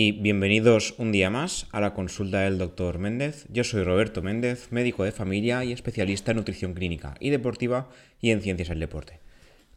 y 0.00 0.12
bienvenidos 0.12 0.94
un 0.98 1.10
día 1.10 1.28
más 1.28 1.66
a 1.72 1.80
la 1.80 1.92
consulta 1.92 2.42
del 2.42 2.56
doctor 2.56 3.00
Méndez. 3.00 3.46
Yo 3.50 3.64
soy 3.64 3.82
Roberto 3.82 4.22
Méndez, 4.22 4.70
médico 4.70 5.02
de 5.02 5.10
familia 5.10 5.64
y 5.64 5.72
especialista 5.72 6.30
en 6.30 6.36
nutrición 6.36 6.72
clínica 6.72 7.16
y 7.18 7.30
deportiva 7.30 7.88
y 8.20 8.30
en 8.30 8.40
ciencias 8.40 8.68
del 8.68 8.78
deporte. 8.78 9.18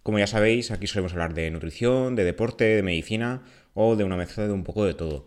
Como 0.03 0.19
ya 0.19 0.27
sabéis, 0.27 0.69
aquí 0.69 0.85
solemos 0.85 1.13
hablar 1.13 1.33
de 1.33 1.49
nutrición, 1.49 2.15
de 2.15 2.23
deporte, 2.23 2.65
de 2.65 2.83
medicina 2.83 3.41
o 3.73 3.95
de 3.95 4.03
una 4.03 4.15
mezcla 4.15 4.45
de 4.45 4.53
un 4.53 4.63
poco 4.63 4.85
de 4.85 4.93
todo. 4.93 5.25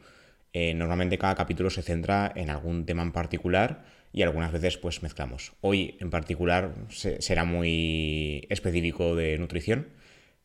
Eh, 0.52 0.74
normalmente 0.74 1.18
cada 1.18 1.34
capítulo 1.34 1.70
se 1.70 1.82
centra 1.82 2.32
en 2.36 2.48
algún 2.48 2.86
tema 2.86 3.02
en 3.02 3.10
particular 3.10 3.84
y 4.12 4.22
algunas 4.22 4.52
veces 4.52 4.78
pues 4.78 5.02
mezclamos. 5.02 5.54
Hoy 5.60 5.96
en 5.98 6.10
particular 6.10 6.72
será 7.18 7.44
muy 7.44 8.46
específico 8.48 9.16
de 9.16 9.38
nutrición 9.38 9.88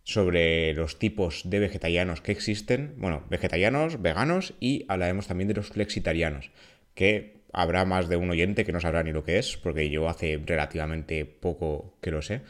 sobre 0.09 0.73
los 0.73 0.97
tipos 0.97 1.43
de 1.51 1.59
vegetarianos 1.59 2.19
que 2.19 2.31
existen, 2.31 2.95
bueno, 2.97 3.23
vegetarianos, 3.29 4.01
veganos 4.01 4.55
y 4.59 4.85
hablaremos 4.87 5.27
también 5.27 5.49
de 5.49 5.53
los 5.53 5.67
flexitarianos, 5.67 6.49
que 6.95 7.43
habrá 7.53 7.85
más 7.85 8.09
de 8.09 8.15
un 8.15 8.31
oyente 8.31 8.65
que 8.65 8.71
no 8.71 8.79
sabrá 8.79 9.03
ni 9.03 9.11
lo 9.11 9.23
que 9.23 9.37
es, 9.37 9.57
porque 9.57 9.91
yo 9.91 10.09
hace 10.09 10.41
relativamente 10.43 11.25
poco 11.25 11.95
que 12.01 12.09
lo 12.09 12.23
sé. 12.23 12.41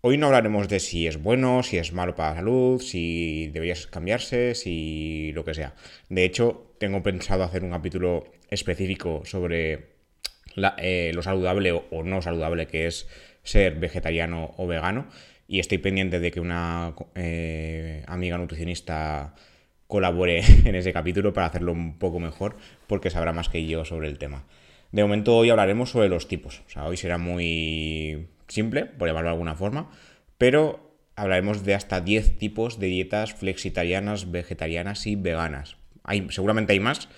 Hoy 0.00 0.16
no 0.16 0.28
hablaremos 0.28 0.66
de 0.70 0.80
si 0.80 1.06
es 1.06 1.22
bueno, 1.22 1.62
si 1.62 1.76
es 1.76 1.92
malo 1.92 2.14
para 2.14 2.30
la 2.30 2.36
salud, 2.36 2.80
si 2.80 3.50
deberías 3.52 3.86
cambiarse, 3.86 4.54
si 4.54 5.32
lo 5.34 5.44
que 5.44 5.52
sea. 5.52 5.74
De 6.08 6.24
hecho, 6.24 6.74
tengo 6.78 7.02
pensado 7.02 7.44
hacer 7.44 7.64
un 7.64 7.70
capítulo 7.70 8.32
específico 8.48 9.22
sobre 9.26 9.88
eh, 10.78 11.10
lo 11.14 11.20
saludable 11.20 11.72
o 11.72 12.02
no 12.02 12.22
saludable 12.22 12.66
que 12.66 12.86
es 12.86 13.08
ser 13.42 13.74
vegetariano 13.74 14.54
o 14.56 14.66
vegano 14.66 15.08
y 15.48 15.60
estoy 15.60 15.78
pendiente 15.78 16.20
de 16.20 16.30
que 16.30 16.40
una 16.40 16.94
eh, 17.14 18.04
amiga 18.06 18.36
nutricionista 18.36 19.34
colabore 19.86 20.42
en 20.64 20.74
ese 20.74 20.92
capítulo 20.92 21.32
para 21.32 21.46
hacerlo 21.46 21.72
un 21.72 21.98
poco 21.98 22.20
mejor, 22.20 22.56
porque 22.86 23.10
sabrá 23.10 23.32
más 23.32 23.48
que 23.48 23.66
yo 23.66 23.84
sobre 23.84 24.08
el 24.08 24.18
tema. 24.18 24.44
De 24.92 25.02
momento 25.02 25.36
hoy 25.36 25.50
hablaremos 25.50 25.90
sobre 25.90 26.08
los 26.08 26.28
tipos. 26.28 26.62
O 26.66 26.70
sea, 26.70 26.84
hoy 26.84 26.96
será 26.96 27.18
muy 27.18 28.28
simple, 28.46 28.84
por 28.84 29.08
llamarlo 29.08 29.30
de 29.30 29.34
alguna 29.34 29.56
forma, 29.56 29.90
pero 30.36 30.94
hablaremos 31.16 31.64
de 31.64 31.74
hasta 31.74 32.00
10 32.00 32.38
tipos 32.38 32.78
de 32.78 32.86
dietas 32.86 33.34
flexitarianas, 33.34 34.30
vegetarianas 34.30 35.06
y 35.06 35.16
veganas. 35.16 35.76
Hay, 36.04 36.26
seguramente 36.30 36.74
hay 36.74 36.80
más, 36.80 37.08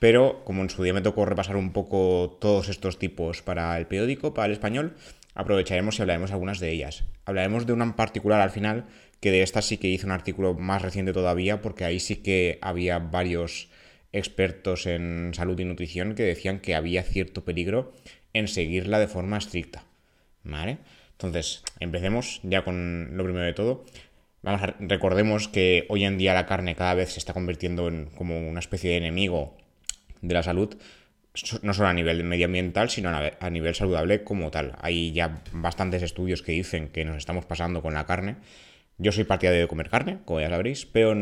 pero 0.00 0.42
como 0.44 0.62
en 0.62 0.70
su 0.70 0.82
día 0.82 0.92
me 0.92 1.02
tocó 1.02 1.24
repasar 1.24 1.56
un 1.56 1.72
poco 1.72 2.36
todos 2.40 2.68
estos 2.68 2.98
tipos 2.98 3.42
para 3.42 3.76
el 3.78 3.86
periódico, 3.86 4.34
para 4.34 4.46
el 4.46 4.52
español, 4.52 4.96
aprovecharemos 5.34 5.98
y 5.98 6.02
hablaremos 6.02 6.32
algunas 6.32 6.60
de 6.60 6.70
ellas. 6.70 7.04
Hablaremos 7.24 7.66
de 7.66 7.72
una 7.72 7.84
en 7.84 7.94
particular 7.94 8.40
al 8.40 8.50
final, 8.50 8.86
que 9.20 9.30
de 9.30 9.42
esta 9.42 9.62
sí 9.62 9.78
que 9.78 9.88
hice 9.88 10.06
un 10.06 10.12
artículo 10.12 10.54
más 10.54 10.82
reciente 10.82 11.12
todavía, 11.12 11.60
porque 11.62 11.84
ahí 11.84 12.00
sí 12.00 12.16
que 12.16 12.58
había 12.62 12.98
varios 12.98 13.68
expertos 14.12 14.86
en 14.86 15.32
salud 15.34 15.58
y 15.58 15.64
nutrición 15.64 16.14
que 16.14 16.22
decían 16.22 16.60
que 16.60 16.74
había 16.74 17.02
cierto 17.02 17.44
peligro 17.44 17.92
en 18.32 18.48
seguirla 18.48 18.98
de 18.98 19.08
forma 19.08 19.38
estricta. 19.38 19.84
¿Vale? 20.44 20.78
Entonces, 21.12 21.62
empecemos 21.80 22.40
ya 22.42 22.64
con 22.64 23.16
lo 23.16 23.24
primero 23.24 23.44
de 23.44 23.54
todo. 23.54 23.84
Vamos 24.42 24.62
a, 24.62 24.76
recordemos 24.78 25.48
que 25.48 25.86
hoy 25.88 26.04
en 26.04 26.18
día 26.18 26.34
la 26.34 26.46
carne 26.46 26.76
cada 26.76 26.94
vez 26.94 27.12
se 27.12 27.18
está 27.18 27.32
convirtiendo 27.32 27.88
en 27.88 28.06
como 28.10 28.46
una 28.46 28.60
especie 28.60 28.90
de 28.90 28.98
enemigo 28.98 29.56
de 30.20 30.34
la 30.34 30.42
salud 30.42 30.76
no 31.62 31.74
solo 31.74 31.88
a 31.88 31.94
nivel 31.94 32.22
medioambiental, 32.24 32.90
sino 32.90 33.10
a 33.10 33.50
nivel 33.50 33.74
saludable 33.74 34.22
como 34.22 34.50
tal. 34.50 34.76
Hay 34.80 35.12
ya 35.12 35.42
bastantes 35.52 36.02
estudios 36.02 36.42
que 36.42 36.52
dicen 36.52 36.88
que 36.88 37.04
nos 37.04 37.16
estamos 37.16 37.44
pasando 37.44 37.82
con 37.82 37.94
la 37.94 38.06
carne. 38.06 38.36
Yo 38.96 39.10
soy 39.10 39.24
partidario 39.24 39.60
de 39.60 39.66
comer 39.66 39.90
carne, 39.90 40.18
como 40.24 40.40
ya 40.40 40.48
sabréis, 40.48 40.86
pero 40.86 41.12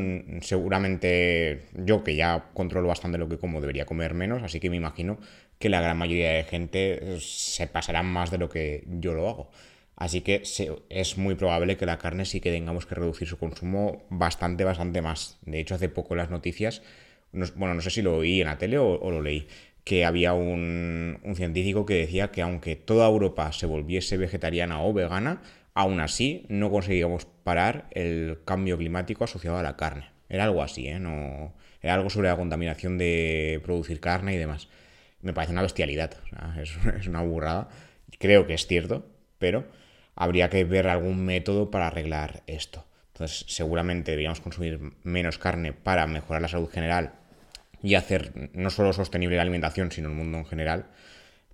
seguramente 0.42 1.62
yo 1.72 2.04
que 2.04 2.14
ya 2.14 2.50
controlo 2.52 2.88
bastante 2.88 3.16
lo 3.16 3.30
que 3.30 3.38
como 3.38 3.62
debería 3.62 3.86
comer 3.86 4.12
menos, 4.12 4.42
así 4.42 4.60
que 4.60 4.68
me 4.68 4.76
imagino 4.76 5.18
que 5.58 5.70
la 5.70 5.80
gran 5.80 5.96
mayoría 5.96 6.32
de 6.32 6.44
gente 6.44 7.18
se 7.20 7.66
pasará 7.66 8.02
más 8.02 8.30
de 8.30 8.36
lo 8.36 8.50
que 8.50 8.84
yo 8.86 9.14
lo 9.14 9.26
hago. 9.26 9.50
Así 9.96 10.20
que 10.20 10.42
es 10.90 11.16
muy 11.16 11.34
probable 11.34 11.78
que 11.78 11.86
la 11.86 11.96
carne 11.96 12.26
sí 12.26 12.42
que 12.42 12.50
tengamos 12.50 12.84
que 12.84 12.94
reducir 12.94 13.26
su 13.26 13.38
consumo 13.38 14.02
bastante, 14.10 14.64
bastante 14.64 15.00
más. 15.00 15.38
De 15.40 15.58
hecho, 15.58 15.74
hace 15.74 15.88
poco 15.88 16.14
las 16.14 16.28
noticias, 16.28 16.82
bueno, 17.54 17.72
no 17.74 17.80
sé 17.80 17.88
si 17.88 18.02
lo 18.02 18.18
oí 18.18 18.42
en 18.42 18.48
la 18.48 18.58
tele 18.58 18.76
o 18.76 19.10
lo 19.10 19.22
leí, 19.22 19.46
que 19.84 20.04
había 20.04 20.32
un, 20.32 21.20
científico 21.34 21.86
que 21.86 21.94
decía 21.94 22.30
que 22.30 22.42
aunque 22.42 22.76
toda 22.76 23.08
Europa 23.08 23.52
se 23.52 23.66
volviese 23.66 24.16
vegetariana 24.16 24.82
o 24.82 24.92
vegana, 24.92 25.42
aún 25.74 26.00
así 26.00 26.46
no 26.48 26.70
conseguíamos 26.70 27.26
parar 27.44 27.88
el 27.92 28.38
cambio 28.44 28.78
climático 28.78 29.24
asociado 29.24 29.58
a 29.58 29.62
la 29.62 29.76
carne. 29.76 30.10
Era 30.28 30.44
algo 30.44 30.62
así, 30.62 30.86
¿eh? 30.88 30.98
No, 31.00 31.54
era 31.80 31.94
algo 31.94 32.10
sobre 32.10 32.28
la 32.28 32.36
contaminación 32.36 32.96
de 32.96 33.60
producir 33.64 34.00
carne 34.00 34.34
y 34.34 34.38
demás. 34.38 34.68
Me 35.20 35.32
parece 35.32 35.52
una 35.52 35.62
bestialidad, 35.62 36.14
es, 36.60 36.76
es 36.98 37.06
una 37.06 37.22
burrada. 37.22 37.68
Creo 38.18 38.46
que 38.46 38.54
es 38.54 38.66
cierto, 38.66 39.06
pero 39.38 39.66
habría 40.14 40.48
que 40.48 40.64
ver 40.64 40.88
algún 40.88 41.24
método 41.24 41.70
para 41.70 41.88
arreglar 41.88 42.42
esto. 42.46 42.86
Entonces, 43.08 43.44
seguramente 43.48 44.12
deberíamos 44.12 44.40
consumir 44.40 44.80
menos 45.02 45.38
carne 45.38 45.72
para 45.72 46.06
mejorar 46.06 46.42
la 46.42 46.48
salud 46.48 46.70
general 46.70 47.12
y 47.82 47.94
hacer 47.94 48.50
no 48.54 48.70
solo 48.70 48.92
sostenible 48.92 49.36
la 49.36 49.42
alimentación, 49.42 49.90
sino 49.90 50.08
el 50.08 50.14
mundo 50.14 50.38
en 50.38 50.46
general. 50.46 50.86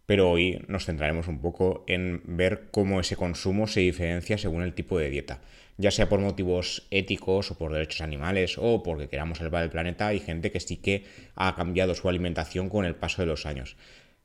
Pero 0.07 0.31
hoy 0.31 0.65
nos 0.69 0.87
centraremos 0.87 1.29
un 1.29 1.41
poco 1.41 1.85
en 1.87 2.23
ver 2.25 2.69
cómo 2.71 3.01
ese 3.01 3.17
consumo 3.17 3.67
se 3.67 3.81
diferencia 3.81 4.39
según 4.39 4.63
el 4.63 4.75
tipo 4.75 4.99
de 4.99 5.11
dieta. 5.11 5.41
Ya 5.77 5.91
sea 5.91 6.09
por 6.09 6.21
motivos 6.21 6.87
éticos 6.91 7.51
o 7.51 7.59
por 7.59 7.73
derechos 7.73 8.01
animales 8.01 8.57
o 8.59 8.83
porque 8.83 9.09
queramos 9.09 9.39
salvar 9.39 9.63
el 9.63 9.71
planeta, 9.71 10.09
hay 10.09 10.19
gente 10.19 10.51
que 10.51 10.61
sí 10.61 10.79
que 10.79 11.05
ha 11.37 11.55
cambiado 11.55 11.95
su 11.95 12.09
alimentación 12.09 12.69
con 12.69 12.85
el 12.85 12.97
paso 12.97 13.23
de 13.23 13.27
los 13.27 13.47
años. 13.47 13.77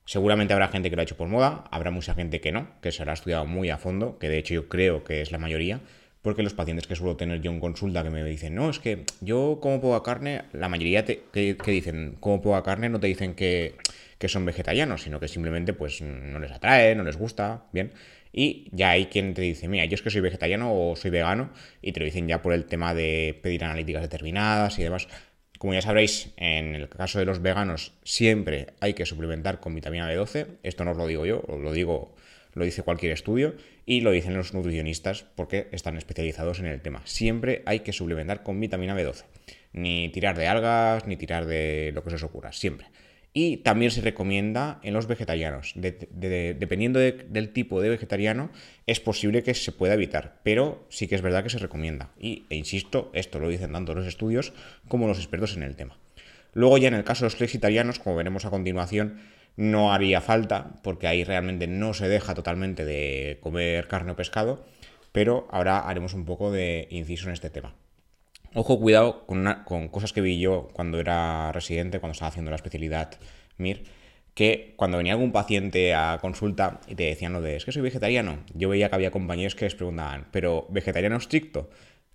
Seguramente 0.06 0.54
habrá 0.54 0.68
gente 0.68 0.90
que 0.90 0.96
lo 0.96 1.02
ha 1.02 1.04
hecho 1.04 1.16
por 1.16 1.28
moda, 1.28 1.66
habrá 1.72 1.92
mucha 1.92 2.14
gente 2.14 2.42
que 2.42 2.52
no, 2.52 2.68
que 2.82 2.92
se 2.92 3.06
lo 3.06 3.12
ha 3.12 3.14
estudiado 3.14 3.46
muy 3.46 3.70
a 3.70 3.78
fondo, 3.78 4.18
que 4.20 4.30
de 4.30 4.38
hecho 4.38 4.54
yo 4.54 4.68
creo 4.68 5.04
que 5.04 5.22
es 5.22 5.32
la 5.32 5.38
mayoría, 5.38 5.82
porque 6.24 6.42
los 6.42 6.54
pacientes 6.54 6.88
que 6.88 6.96
suelo 6.96 7.18
tener 7.18 7.42
yo 7.42 7.52
en 7.52 7.60
consulta 7.60 8.02
que 8.02 8.10
me 8.10 8.24
dicen, 8.24 8.56
no, 8.56 8.70
es 8.70 8.80
que 8.80 9.06
yo 9.20 9.60
como 9.62 9.82
poca 9.82 10.02
carne, 10.04 10.44
la 10.54 10.70
mayoría 10.70 11.04
que, 11.06 11.58
dicen 11.66 12.16
como 12.20 12.42
poca 12.42 12.64
carne 12.64 12.90
no 12.90 13.00
te 13.00 13.08
dicen 13.08 13.36
que, 13.36 13.76
son 14.26 14.46
vegetarianos, 14.46 15.04
sino 15.04 15.20
que 15.20 15.28
simplemente 15.28 15.74
pues 15.74 16.02
no 16.02 16.40
les 16.40 16.50
atrae, 16.50 16.96
no 16.96 17.04
les 17.04 17.18
gusta, 17.18 17.66
bien. 17.74 17.92
Y 18.32 18.70
ya 18.72 18.92
hay 18.92 19.08
quien 19.08 19.34
te 19.34 19.42
dice, 19.42 19.68
mira, 19.68 19.84
yo 19.84 19.96
es 19.96 20.02
que 20.02 20.10
soy 20.10 20.22
vegetariano 20.22 20.72
o 20.74 20.96
soy 20.96 21.12
vegano, 21.12 21.50
y 21.82 21.92
te 21.92 22.00
lo 22.00 22.06
dicen 22.06 22.26
ya 22.30 22.42
por 22.42 22.54
el 22.54 22.64
tema 22.64 22.94
de 22.94 23.38
pedir 23.44 23.66
analíticas 23.66 24.02
determinadas 24.02 24.80
y 24.80 24.84
demás. 24.84 25.10
Como 25.60 25.74
ya 25.74 25.82
sabréis, 25.82 26.30
en 26.38 26.74
el 26.74 26.88
caso 26.88 27.20
de 27.20 27.26
los 27.26 27.42
veganos 27.42 27.92
siempre 28.06 28.68
hay 28.80 28.94
que 28.94 29.06
suplementar 29.06 29.60
con 29.60 29.76
vitamina 29.76 30.10
B12. 30.10 30.48
Esto 30.64 30.86
no 30.86 30.92
os 30.92 30.98
lo 30.98 31.06
digo 31.06 31.26
yo, 31.26 31.44
os 31.46 31.60
lo 31.60 31.74
digo 31.74 32.16
lo 32.54 32.66
dice 32.66 32.84
cualquier 32.84 33.12
estudio 33.12 33.56
y 33.86 34.02
lo 34.02 34.12
dicen 34.12 34.36
los 34.36 34.54
nutricionistas 34.54 35.26
porque 35.36 35.68
están 35.72 35.98
especializados 35.98 36.60
en 36.60 36.68
el 36.68 36.82
tema. 36.82 37.02
Siempre 37.06 37.64
hay 37.66 37.80
que 37.82 37.94
suplementar 37.94 38.44
con 38.44 38.60
vitamina 38.60 38.96
B12. 38.96 39.24
Ni 39.74 40.10
tirar 40.10 40.38
de 40.38 40.48
algas, 40.48 41.08
ni 41.08 41.18
tirar 41.18 41.46
de 41.46 41.92
lo 41.94 42.04
que 42.04 42.12
se 42.12 42.18
os 42.18 42.24
ocurra, 42.24 42.52
siempre. 42.52 42.88
Y 43.36 43.58
también 43.58 43.90
se 43.90 44.02
recomienda 44.02 44.80
en 44.84 44.94
los 44.94 45.08
vegetarianos. 45.08 45.74
dependiendo 45.76 47.00
del 47.00 47.50
tipo 47.50 47.82
de 47.82 47.90
vegetariano, 47.90 48.52
es 48.86 49.00
posible 49.00 49.42
que 49.42 49.56
se 49.56 49.72
pueda 49.72 49.96
evitar, 49.96 50.40
pero 50.44 50.86
sí 50.90 51.08
que 51.08 51.16
es 51.16 51.24
verdad 51.24 51.44
que 51.44 51.50
se 51.50 51.58
recomienda. 51.58 52.12
Y, 52.20 52.46
e 52.52 52.56
insisto, 52.56 53.10
esto 53.14 53.40
lo 53.40 53.50
dicen 53.50 53.74
tanto 53.74 53.96
los 53.96 54.06
estudios 54.06 54.54
como 54.88 55.08
los 55.08 55.18
expertos 55.18 55.58
en 55.58 55.64
el 55.64 55.76
tema. 55.76 55.98
Luego 56.54 56.78
ya 56.78 56.90
en 56.90 56.94
el 56.94 57.04
caso 57.04 57.26
de 57.26 57.32
los 57.32 57.40
vegetarianos, 57.40 57.98
como 57.98 58.16
veremos 58.16 58.46
a 58.46 58.52
continuación, 58.52 59.20
no 59.56 59.94
haría 59.94 60.22
falta, 60.22 60.76
porque 60.84 61.08
ahí 61.08 61.24
realmente 61.24 61.68
no 61.68 61.94
se 61.94 62.08
deja 62.08 62.34
totalmente 62.34 62.86
de 62.86 63.40
comer 63.42 63.88
carne 63.88 64.12
o 64.12 64.16
pescado, 64.16 64.66
pero 65.12 65.48
ahora 65.52 65.80
haremos 65.80 66.14
un 66.14 66.26
poco 66.26 66.52
de 66.52 66.88
inciso 66.90 67.28
en 67.28 67.34
este 67.34 67.50
tema. 67.50 67.76
Ojo, 68.56 68.80
cuidado 68.80 69.26
con, 69.26 69.48
con 69.66 69.88
cosas 69.88 70.14
que 70.14 70.22
vi 70.22 70.40
yo 70.40 70.70
cuando 70.74 71.00
era 71.00 71.52
residente, 71.52 72.00
cuando 72.00 72.14
estaba 72.14 72.30
haciendo 72.30 72.52
la 72.52 72.56
especialidad 72.56 73.18
MIR, 73.58 73.84
que 74.34 74.74
cuando 74.78 74.98
venía 74.98 75.14
algún 75.14 75.32
paciente 75.32 75.94
a 75.94 76.18
consulta 76.20 76.82
y 76.88 76.96
te 76.96 77.04
decían 77.04 77.34
lo 77.34 77.42
de, 77.42 77.56
es 77.56 77.66
que 77.66 77.72
soy 77.72 77.82
vegetariano, 77.82 78.40
yo 78.54 78.70
veía 78.70 78.90
que 78.90 78.96
había 78.96 79.12
compañeros 79.12 79.56
que 79.56 79.66
les 79.66 79.76
preguntaban, 79.76 80.28
pero 80.32 80.68
vegetariano 80.70 81.18
estricto, 81.18 81.70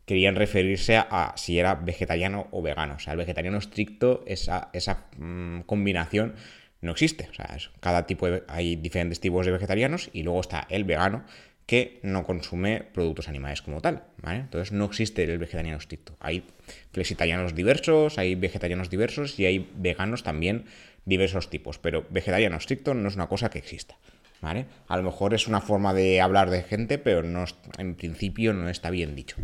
querían 0.04 0.36
referirse 0.36 0.96
a, 0.96 1.34
si 1.36 1.58
era 1.58 1.74
vegetariano 1.74 2.48
o 2.50 2.62
vegano. 2.62 2.94
O 2.94 2.98
sea, 2.98 3.12
el 3.12 3.18
vegetariano 3.18 3.58
estricto, 3.58 4.24
esa, 4.26 4.70
esa 4.72 5.06
mm, 5.18 5.60
combinación 5.60 6.34
no 6.80 6.92
existe. 6.92 7.28
O 7.30 7.34
sea, 7.34 7.56
cada 7.80 8.06
tipo 8.06 8.26
hay 8.48 8.76
diferentes 8.76 9.20
tipos 9.20 9.46
de 9.46 9.52
vegetarianos 9.52 10.10
y 10.12 10.22
luego 10.22 10.40
está 10.40 10.66
el 10.70 10.84
vegano 10.84 11.24
que 11.66 12.00
no 12.02 12.24
consume 12.24 12.82
productos 12.94 13.28
animales 13.28 13.60
como 13.60 13.80
tal. 13.82 14.04
Entonces 14.24 14.72
no 14.72 14.86
existe 14.86 15.24
el 15.24 15.38
vegetariano 15.38 15.78
estricto. 15.78 16.16
Hay 16.18 16.44
flexitarianos 16.92 17.54
diversos, 17.54 18.16
hay 18.16 18.34
vegetarianos 18.36 18.88
diversos 18.88 19.38
y 19.38 19.44
hay 19.44 19.70
veganos 19.76 20.22
también 20.22 20.64
diversos 21.04 21.50
tipos. 21.50 21.78
Pero 21.78 22.06
vegetariano 22.08 22.56
estricto 22.56 22.94
no 22.94 23.08
es 23.08 23.16
una 23.16 23.28
cosa 23.28 23.50
que 23.50 23.58
exista. 23.58 23.96
¿vale? 24.40 24.66
A 24.86 24.96
lo 24.96 25.02
mejor 25.02 25.34
es 25.34 25.46
una 25.46 25.60
forma 25.60 25.94
de 25.94 26.20
hablar 26.20 26.50
de 26.50 26.62
gente, 26.62 26.98
pero 26.98 27.22
no, 27.22 27.44
en 27.78 27.94
principio 27.94 28.52
no 28.52 28.68
está 28.68 28.90
bien 28.90 29.14
dicho. 29.14 29.36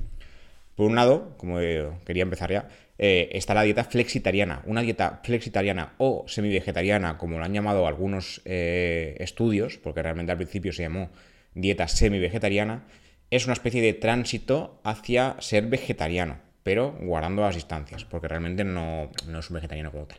Por 0.76 0.86
un 0.86 0.96
lado, 0.96 1.34
como 1.36 1.58
quería 1.58 2.22
empezar 2.22 2.50
ya, 2.50 2.68
eh, 2.98 3.30
está 3.32 3.54
la 3.54 3.62
dieta 3.62 3.84
flexitariana. 3.84 4.62
Una 4.66 4.82
dieta 4.82 5.20
flexitariana 5.24 5.94
o 5.98 6.24
semi-vegetariana, 6.26 7.18
como 7.18 7.38
lo 7.38 7.44
han 7.44 7.52
llamado 7.52 7.86
algunos 7.86 8.40
eh, 8.44 9.16
estudios, 9.18 9.78
porque 9.78 10.02
realmente 10.02 10.32
al 10.32 10.38
principio 10.38 10.72
se 10.72 10.82
llamó 10.82 11.10
dieta 11.54 11.88
semi-vegetariana, 11.88 12.84
es 13.30 13.46
una 13.46 13.54
especie 13.54 13.82
de 13.82 13.94
tránsito 13.94 14.80
hacia 14.84 15.36
ser 15.40 15.66
vegetariano, 15.66 16.38
pero 16.62 16.96
guardando 17.00 17.42
las 17.42 17.56
distancias, 17.56 18.04
porque 18.04 18.28
realmente 18.28 18.64
no, 18.64 19.10
no 19.26 19.38
es 19.38 19.50
un 19.50 19.54
vegetariano 19.54 19.90
como 19.90 20.06
tal. 20.06 20.18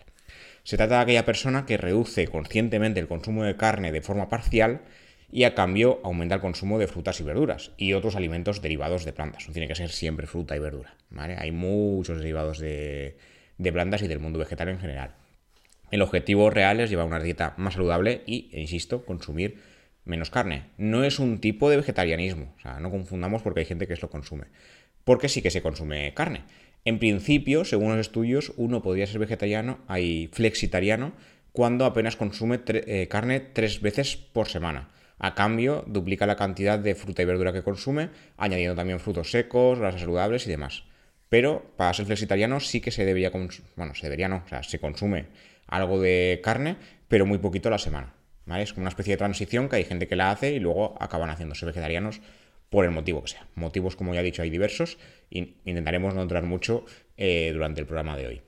Se 0.63 0.77
trata 0.77 0.95
de 0.95 1.01
aquella 1.03 1.25
persona 1.25 1.65
que 1.65 1.77
reduce 1.77 2.27
conscientemente 2.27 2.99
el 2.99 3.07
consumo 3.07 3.43
de 3.43 3.55
carne 3.55 3.91
de 3.91 4.01
forma 4.01 4.29
parcial 4.29 4.81
y 5.31 5.43
a 5.43 5.55
cambio 5.55 5.99
aumenta 6.03 6.35
el 6.35 6.41
consumo 6.41 6.79
de 6.79 6.87
frutas 6.87 7.19
y 7.19 7.23
verduras 7.23 7.71
y 7.77 7.93
otros 7.93 8.15
alimentos 8.15 8.61
derivados 8.61 9.05
de 9.05 9.13
plantas. 9.13 9.47
No 9.47 9.53
tiene 9.53 9.67
que 9.67 9.75
ser 9.75 9.89
siempre 9.89 10.27
fruta 10.27 10.55
y 10.55 10.59
verdura. 10.59 10.95
Hay 11.37 11.51
muchos 11.51 12.19
derivados 12.19 12.59
de, 12.59 13.17
plantas 13.57 14.01
y 14.01 14.07
del 14.07 14.19
mundo 14.19 14.39
vegetal 14.39 14.69
en 14.69 14.79
general. 14.79 15.15
El 15.91 16.01
objetivo 16.01 16.49
real 16.49 16.79
es 16.79 16.89
llevar 16.89 17.05
una 17.05 17.19
dieta 17.19 17.53
más 17.57 17.75
saludable 17.75 18.23
y, 18.25 18.49
insisto, 18.53 19.05
consumir 19.05 19.61
menos 20.03 20.29
carne. 20.29 20.63
No 20.77 21.03
es 21.03 21.19
un 21.19 21.39
tipo 21.39 21.69
de 21.69 21.77
vegetarianismo, 21.77 22.53
o 22.57 22.61
sea, 22.61 22.79
no 22.79 22.91
confundamos 22.91 23.41
porque 23.41 23.61
hay 23.61 23.65
gente 23.65 23.87
que 23.87 23.95
lo 23.95 24.09
consume. 24.09 24.45
Porque 25.03 25.29
sí 25.29 25.41
que 25.41 25.51
se 25.51 25.61
consume 25.61 26.13
carne. 26.13 26.43
En 26.85 26.99
principio, 26.99 27.65
según 27.65 27.89
los 27.89 27.99
estudios, 27.99 28.53
uno 28.57 28.83
podría 28.83 29.07
ser 29.07 29.19
vegetariano, 29.19 29.79
hay 29.87 30.29
flexitariano, 30.31 31.13
cuando 31.51 31.85
apenas 31.85 32.15
consume 32.15 32.59
eh, 32.67 33.07
carne 33.09 33.39
tres 33.39 33.81
veces 33.81 34.17
por 34.17 34.47
semana. 34.49 34.89
A 35.17 35.33
cambio, 35.35 35.83
duplica 35.87 36.25
la 36.25 36.35
cantidad 36.35 36.77
de 36.77 36.95
fruta 36.95 37.21
y 37.21 37.25
verdura 37.25 37.53
que 37.53 37.63
consume, 37.63 38.09
añadiendo 38.37 38.75
también 38.75 38.99
frutos 38.99 39.31
secos, 39.31 39.79
grasas 39.79 40.01
saludables 40.01 40.45
y 40.45 40.49
demás. 40.49 40.83
Pero 41.29 41.73
para 41.77 41.93
ser 41.93 42.05
flexitariano 42.05 42.59
sí 42.59 42.81
que 42.81 42.91
se 42.91 43.05
debería, 43.05 43.31
bueno, 43.75 43.95
se 43.95 44.03
debería 44.03 44.27
no, 44.27 44.43
o 44.45 44.47
sea, 44.47 44.63
se 44.63 44.79
consume 44.79 45.27
algo 45.67 45.99
de 45.99 46.41
carne, 46.43 46.77
pero 47.07 47.25
muy 47.25 47.37
poquito 47.37 47.69
a 47.69 47.71
la 47.71 47.77
semana. 47.77 48.13
¿vale? 48.45 48.63
Es 48.63 48.73
como 48.73 48.83
una 48.83 48.89
especie 48.89 49.13
de 49.13 49.17
transición 49.17 49.69
que 49.69 49.77
hay 49.77 49.83
gente 49.83 50.07
que 50.07 50.15
la 50.15 50.31
hace 50.31 50.53
y 50.53 50.59
luego 50.59 50.95
acaban 50.99 51.29
haciéndose 51.29 51.65
vegetarianos 51.65 52.21
por 52.69 52.85
el 52.85 52.91
motivo 52.91 53.21
que 53.21 53.29
sea. 53.29 53.47
Motivos, 53.55 53.95
como 53.95 54.13
ya 54.13 54.21
he 54.21 54.23
dicho, 54.23 54.41
hay 54.41 54.49
diversos 54.49 54.97
y 55.29 55.55
intentaremos 55.65 56.13
no 56.13 56.21
entrar 56.21 56.43
mucho 56.43 56.85
eh, 57.17 57.51
durante 57.53 57.81
el 57.81 57.87
programa 57.87 58.17
de 58.17 58.27
hoy. 58.27 58.41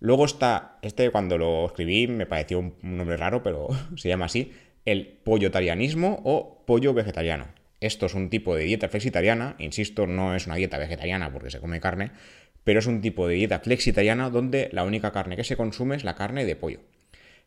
Luego 0.00 0.24
está, 0.26 0.78
este 0.82 1.10
cuando 1.10 1.38
lo 1.38 1.66
escribí 1.66 2.06
me 2.08 2.26
pareció 2.26 2.58
un 2.58 2.76
nombre 2.82 3.16
raro, 3.16 3.42
pero 3.42 3.68
se 3.96 4.08
llama 4.08 4.26
así, 4.26 4.52
el 4.84 5.06
pollotarianismo 5.24 6.20
o 6.24 6.62
pollo 6.66 6.92
vegetariano. 6.92 7.48
Esto 7.80 8.06
es 8.06 8.14
un 8.14 8.30
tipo 8.30 8.54
de 8.54 8.64
dieta 8.64 8.88
flexitariana, 8.88 9.56
insisto, 9.58 10.06
no 10.06 10.34
es 10.34 10.46
una 10.46 10.56
dieta 10.56 10.78
vegetariana 10.78 11.32
porque 11.32 11.50
se 11.50 11.60
come 11.60 11.80
carne, 11.80 12.12
pero 12.64 12.78
es 12.78 12.86
un 12.86 13.00
tipo 13.00 13.26
de 13.26 13.34
dieta 13.34 13.60
flexitariana 13.60 14.30
donde 14.30 14.68
la 14.72 14.84
única 14.84 15.12
carne 15.12 15.36
que 15.36 15.44
se 15.44 15.56
consume 15.56 15.96
es 15.96 16.04
la 16.04 16.14
carne 16.14 16.44
de 16.44 16.56
pollo. 16.56 16.80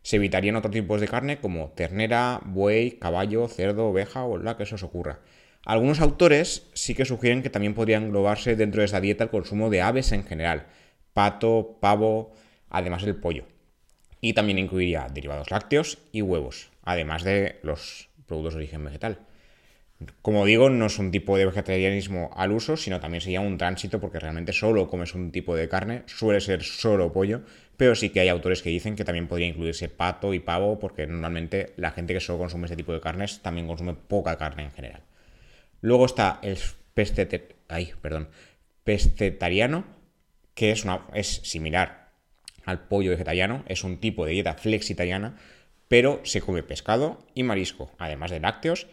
Se 0.04 0.18
evitarían 0.18 0.56
otros 0.56 0.74
tipos 0.74 1.02
de 1.02 1.08
carne 1.08 1.40
como 1.40 1.70
ternera, 1.72 2.40
buey, 2.46 2.92
caballo, 2.92 3.48
cerdo, 3.48 3.88
oveja 3.88 4.24
o 4.24 4.38
la 4.38 4.58
que 4.58 4.64
eso 4.64 4.76
os 4.76 4.84
ocurra. 4.84 5.20
Algunos 5.66 6.00
autores 6.00 6.68
sí 6.74 6.96
que 6.96 7.06
sugieren 7.06 7.42
que 7.44 7.50
también 7.50 7.74
podría 7.74 7.98
englobarse 7.98 8.56
dentro 8.56 8.82
de 8.82 8.86
esa 8.86 9.02
dieta 9.02 9.26
el 9.26 9.30
consumo 9.30 9.70
de 9.70 9.82
aves 9.82 10.12
en 10.12 10.24
general, 10.24 10.68
pato, 11.14 11.78
pavo, 11.82 12.34
además 12.70 13.04
del 13.04 13.16
pollo. 13.16 13.46
Y 14.22 14.34
también 14.34 14.60
incluiría 14.60 15.08
derivados 15.12 15.52
lácteos 15.52 15.98
y 16.12 16.22
huevos 16.22 16.70
además 16.88 17.24
de 17.24 17.60
los 17.64 18.08
productos 18.26 18.54
de 18.54 18.60
origen 18.60 18.86
vegetal. 18.86 19.20
Como 20.22 20.46
digo, 20.46 20.70
no 20.70 20.86
es 20.86 21.00
un 21.00 21.12
tipo 21.12 21.38
de 21.38 21.46
vegetarianismo 21.46 22.30
al 22.34 22.54
uso, 22.54 22.78
sino 22.78 23.02
también 23.02 23.20
sería 23.20 23.42
un 23.42 23.58
tránsito 23.58 24.00
porque 24.00 24.20
realmente 24.20 24.54
solo 24.54 24.88
comes 24.88 25.14
un 25.14 25.32
tipo 25.32 25.54
de 25.56 25.68
carne, 25.68 26.04
suele 26.06 26.40
ser 26.40 26.64
solo 26.64 27.12
pollo, 27.12 27.42
pero 27.76 27.94
sí 27.94 28.10
que 28.10 28.22
hay 28.22 28.30
autores 28.30 28.62
que 28.62 28.70
dicen 28.70 28.96
que 28.96 29.04
también 29.04 29.28
podría 29.28 29.48
incluirse 29.48 29.90
pato 29.90 30.34
y 30.34 30.40
pavo 30.40 30.80
porque 30.80 31.08
normalmente 31.08 31.74
la 31.76 31.92
gente 31.92 32.14
que 32.14 32.22
solo 32.22 32.40
consume 32.40 32.66
este 32.66 32.78
tipo 32.78 32.94
de 32.94 33.02
carnes 33.02 33.42
también 33.42 33.68
consume 33.68 33.96
poca 33.96 34.38
carne 34.38 34.64
en 34.64 34.72
general. 34.72 35.02
Luego 35.82 36.06
está 36.06 36.40
el 36.42 36.58
perdón, 38.02 38.30
pescetariano, 38.86 39.84
que 40.54 40.72
es, 40.72 40.86
una, 40.86 41.02
es 41.14 41.42
similar 41.44 42.12
al 42.64 42.88
pollo 42.88 43.12
vegetariano, 43.12 43.66
es 43.68 43.84
un 43.84 43.98
tipo 43.98 44.26
de 44.26 44.32
dieta 44.32 44.54
flexitariana 44.54 45.36
pero 45.88 46.22
se 46.24 46.42
come 46.42 46.64
pescado 46.64 47.20
y 47.34 47.44
marisco, 47.44 47.92
además 47.98 48.32
de 48.32 48.40
lácteos 48.40 48.88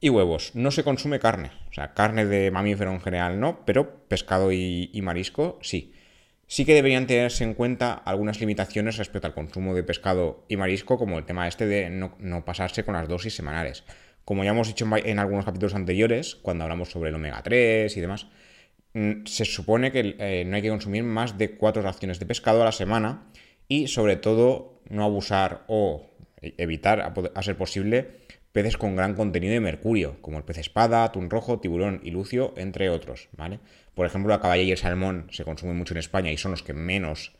y 0.00 0.10
huevos. 0.10 0.52
No 0.54 0.70
se 0.70 0.84
consume 0.84 1.18
carne, 1.18 1.50
o 1.70 1.72
sea, 1.72 1.94
carne 1.94 2.24
de 2.26 2.50
mamífero 2.50 2.92
en 2.92 3.00
general 3.00 3.40
no, 3.40 3.64
pero 3.64 4.06
pescado 4.06 4.52
y, 4.52 4.90
marisco 5.02 5.58
sí. 5.62 5.92
Sí 6.46 6.64
que 6.64 6.72
deberían 6.72 7.06
tenerse 7.06 7.44
en 7.44 7.52
cuenta 7.52 7.92
algunas 7.92 8.40
limitaciones 8.40 8.96
respecto 8.96 9.26
al 9.26 9.34
consumo 9.34 9.74
de 9.74 9.82
pescado 9.82 10.46
y 10.48 10.56
marisco, 10.56 10.96
como 10.96 11.18
el 11.18 11.26
tema 11.26 11.46
este 11.46 11.66
de 11.66 11.90
no, 11.90 12.44
pasarse 12.46 12.84
con 12.84 12.94
las 12.94 13.06
dosis 13.06 13.34
semanales. 13.34 13.84
Como 14.24 14.44
ya 14.44 14.50
hemos 14.50 14.68
dicho 14.68 14.86
en, 14.96 15.18
algunos 15.18 15.44
capítulos 15.44 15.74
anteriores, 15.74 16.36
cuando 16.36 16.64
hablamos 16.64 16.90
sobre 16.90 17.10
el 17.10 17.16
omega 17.16 17.42
3 17.42 17.94
y 17.94 18.00
demás, 18.00 18.28
mm, 18.94 19.26
se 19.26 19.44
supone 19.44 19.92
que 19.92 20.16
eh, 20.18 20.44
no 20.46 20.56
hay 20.56 20.62
que 20.62 20.70
consumir 20.70 21.02
más 21.02 21.36
de 21.36 21.50
cuatro 21.56 21.82
raciones 21.82 22.18
de 22.18 22.24
pescado 22.24 22.62
a 22.62 22.64
la 22.64 22.72
semana 22.72 23.26
y 23.68 23.88
sobre 23.88 24.16
todo 24.16 24.80
no 24.88 25.04
abusar 25.04 25.64
o 25.66 26.07
evitar, 26.40 27.00
a, 27.34 27.42
ser 27.42 27.56
posible, 27.56 28.08
peces 28.52 28.76
con 28.76 28.96
gran 28.96 29.14
contenido 29.14 29.52
de 29.52 29.60
mercurio, 29.60 30.20
como 30.20 30.38
el 30.38 30.44
pez 30.44 30.58
espada, 30.58 31.04
atún 31.04 31.30
rojo, 31.30 31.60
tiburón 31.60 32.00
y 32.02 32.10
lucio, 32.10 32.54
entre 32.56 32.90
otros, 32.90 33.28
¿vale? 33.36 33.60
Por 33.94 34.06
ejemplo, 34.06 34.30
la 34.30 34.40
caballa 34.40 34.62
y 34.62 34.70
el 34.70 34.78
salmón 34.78 35.28
se 35.30 35.44
consumen 35.44 35.76
mucho 35.76 35.94
en 35.94 35.98
España 35.98 36.30
y 36.30 36.36
son 36.36 36.52
los 36.52 36.62
que 36.62 36.72
menos 36.72 37.32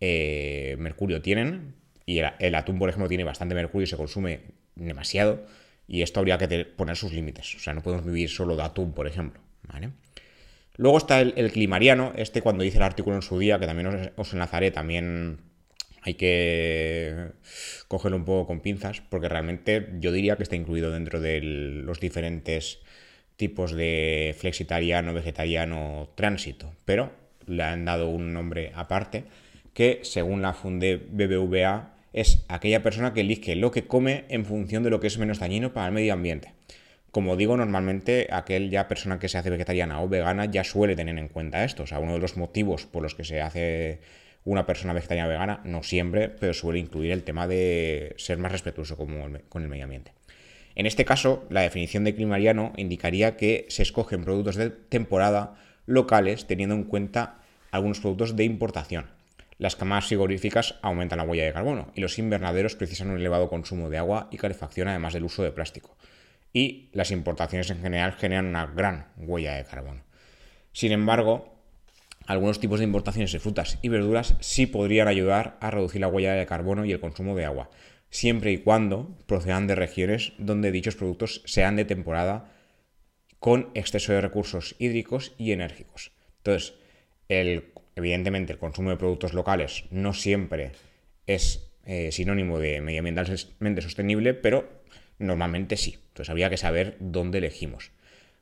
eh, 0.00 0.76
mercurio 0.78 1.22
tienen, 1.22 1.74
y 2.06 2.18
el, 2.18 2.54
atún, 2.54 2.78
por 2.78 2.88
ejemplo, 2.88 3.08
tiene 3.08 3.24
bastante 3.24 3.54
mercurio 3.54 3.84
y 3.84 3.88
se 3.88 3.96
consume 3.96 4.40
demasiado, 4.74 5.44
y 5.86 6.02
esto 6.02 6.20
habría 6.20 6.38
que 6.38 6.64
poner 6.64 6.96
sus 6.96 7.12
límites, 7.12 7.54
o 7.56 7.58
sea, 7.58 7.74
no 7.74 7.82
podemos 7.82 8.04
vivir 8.04 8.28
solo 8.28 8.56
de 8.56 8.62
atún, 8.62 8.92
por 8.92 9.06
ejemplo, 9.06 9.40
¿vale? 9.62 9.90
Luego 10.76 10.98
está 10.98 11.20
el, 11.20 11.52
climariano, 11.52 12.12
este 12.16 12.40
cuando 12.40 12.64
dice 12.64 12.78
el 12.78 12.84
artículo 12.84 13.16
en 13.16 13.22
su 13.22 13.38
día, 13.38 13.58
que 13.58 13.66
también 13.66 14.12
os 14.16 14.32
enlazaré, 14.32 14.70
también 14.70 15.49
hay 16.02 16.14
que 16.14 17.32
cogerlo 17.88 18.16
un 18.16 18.24
poco 18.24 18.46
con 18.46 18.60
pinzas, 18.60 19.00
porque 19.00 19.28
realmente 19.28 19.88
yo 20.00 20.12
diría 20.12 20.36
que 20.36 20.42
está 20.42 20.56
incluido 20.56 20.90
dentro 20.90 21.20
de 21.20 21.40
los 21.40 22.00
diferentes 22.00 22.80
tipos 23.36 23.72
de 23.72 24.34
flexitariano, 24.38 25.14
vegetariano, 25.14 26.10
tránsito, 26.14 26.72
pero 26.84 27.10
le 27.46 27.62
han 27.62 27.84
dado 27.84 28.08
un 28.08 28.32
nombre 28.32 28.72
aparte 28.74 29.24
que, 29.72 30.00
según 30.02 30.42
la 30.42 30.52
Funde 30.52 30.96
BBVA, 30.96 31.94
es 32.12 32.44
aquella 32.48 32.82
persona 32.82 33.14
que 33.14 33.20
elige 33.20 33.54
lo 33.56 33.70
que 33.70 33.86
come 33.86 34.24
en 34.28 34.44
función 34.44 34.82
de 34.82 34.90
lo 34.90 35.00
que 35.00 35.06
es 35.06 35.18
menos 35.18 35.38
dañino 35.38 35.72
para 35.72 35.86
el 35.86 35.92
medio 35.92 36.12
ambiente. 36.12 36.52
Como 37.12 37.36
digo, 37.36 37.56
normalmente 37.56 38.28
aquella 38.30 38.88
persona 38.88 39.18
que 39.18 39.28
se 39.28 39.38
hace 39.38 39.50
vegetariana 39.50 40.00
o 40.02 40.08
vegana 40.08 40.44
ya 40.44 40.62
suele 40.62 40.94
tener 40.94 41.18
en 41.18 41.28
cuenta 41.28 41.64
esto. 41.64 41.84
O 41.84 41.86
sea, 41.86 41.98
uno 41.98 42.12
de 42.12 42.18
los 42.20 42.36
motivos 42.36 42.86
por 42.86 43.02
los 43.02 43.14
que 43.14 43.24
se 43.24 43.40
hace 43.40 44.00
una 44.44 44.66
persona 44.66 44.92
vegetariana 44.92 45.28
vegana, 45.28 45.60
no 45.64 45.82
siempre, 45.82 46.28
pero 46.28 46.54
suele 46.54 46.78
incluir 46.78 47.12
el 47.12 47.24
tema 47.24 47.46
de 47.46 48.14
ser 48.16 48.38
más 48.38 48.52
respetuoso 48.52 48.96
con 48.96 49.62
el, 49.62 49.68
medio 49.68 49.84
ambiente. 49.84 50.12
En 50.74 50.86
este 50.86 51.04
caso, 51.04 51.46
la 51.50 51.60
definición 51.60 52.04
de 52.04 52.14
climariano 52.14 52.72
indicaría 52.76 53.36
que 53.36 53.66
se 53.68 53.82
escogen 53.82 54.24
productos 54.24 54.56
de 54.56 54.70
temporada 54.70 55.56
locales 55.86 56.46
teniendo 56.46 56.74
en 56.74 56.84
cuenta 56.84 57.38
algunos 57.70 58.00
productos 58.00 58.36
de 58.36 58.44
importación. 58.44 59.06
Las 59.58 59.76
camas 59.76 60.06
frigoríficas 60.06 60.76
aumentan 60.80 61.18
la 61.18 61.24
huella 61.24 61.44
de 61.44 61.52
carbono 61.52 61.92
y 61.94 62.00
los 62.00 62.18
invernaderos 62.18 62.76
precisan 62.76 63.10
un 63.10 63.18
elevado 63.18 63.50
consumo 63.50 63.90
de 63.90 63.98
agua 63.98 64.28
y 64.30 64.38
calefacción 64.38 64.88
además 64.88 65.12
del 65.12 65.24
uso 65.24 65.42
de 65.42 65.52
plástico. 65.52 65.96
Y 66.52 66.88
las 66.92 67.10
importaciones 67.10 67.70
en 67.70 67.82
general 67.82 68.14
generan 68.14 68.46
una 68.46 68.66
gran 68.66 69.08
huella 69.18 69.56
de 69.56 69.64
carbono. 69.64 70.02
Sin 70.72 70.92
embargo, 70.92 71.59
algunos 72.30 72.60
tipos 72.60 72.78
de 72.78 72.84
importaciones 72.84 73.32
de 73.32 73.40
frutas 73.40 73.80
y 73.82 73.88
verduras 73.88 74.36
sí 74.38 74.66
podrían 74.66 75.08
ayudar 75.08 75.58
a 75.60 75.72
reducir 75.72 76.00
la 76.00 76.06
huella 76.06 76.34
de 76.34 76.46
carbono 76.46 76.84
y 76.84 76.92
el 76.92 77.00
consumo 77.00 77.34
de 77.34 77.44
agua, 77.44 77.70
siempre 78.08 78.52
y 78.52 78.58
cuando 78.58 79.18
procedan 79.26 79.66
de 79.66 79.74
regiones 79.74 80.32
donde 80.38 80.70
dichos 80.70 80.94
productos 80.94 81.42
sean 81.44 81.74
de 81.74 81.84
temporada 81.84 82.52
con 83.40 83.70
exceso 83.74 84.12
de 84.12 84.20
recursos 84.20 84.76
hídricos 84.78 85.32
y 85.38 85.50
enérgicos. 85.50 86.12
Entonces, 86.36 86.74
evidentemente 87.96 88.52
el 88.52 88.60
consumo 88.60 88.90
de 88.90 88.96
productos 88.96 89.34
locales 89.34 89.86
no 89.90 90.14
siempre 90.14 90.70
es 91.26 91.72
eh, 91.84 92.12
sinónimo 92.12 92.60
de 92.60 92.80
medioambientalmente 92.80 93.82
sostenible, 93.82 94.34
pero 94.34 94.84
normalmente 95.18 95.76
sí. 95.76 95.98
Entonces 96.10 96.30
habría 96.30 96.48
que 96.48 96.58
saber 96.58 96.96
dónde 97.00 97.38
elegimos. 97.38 97.90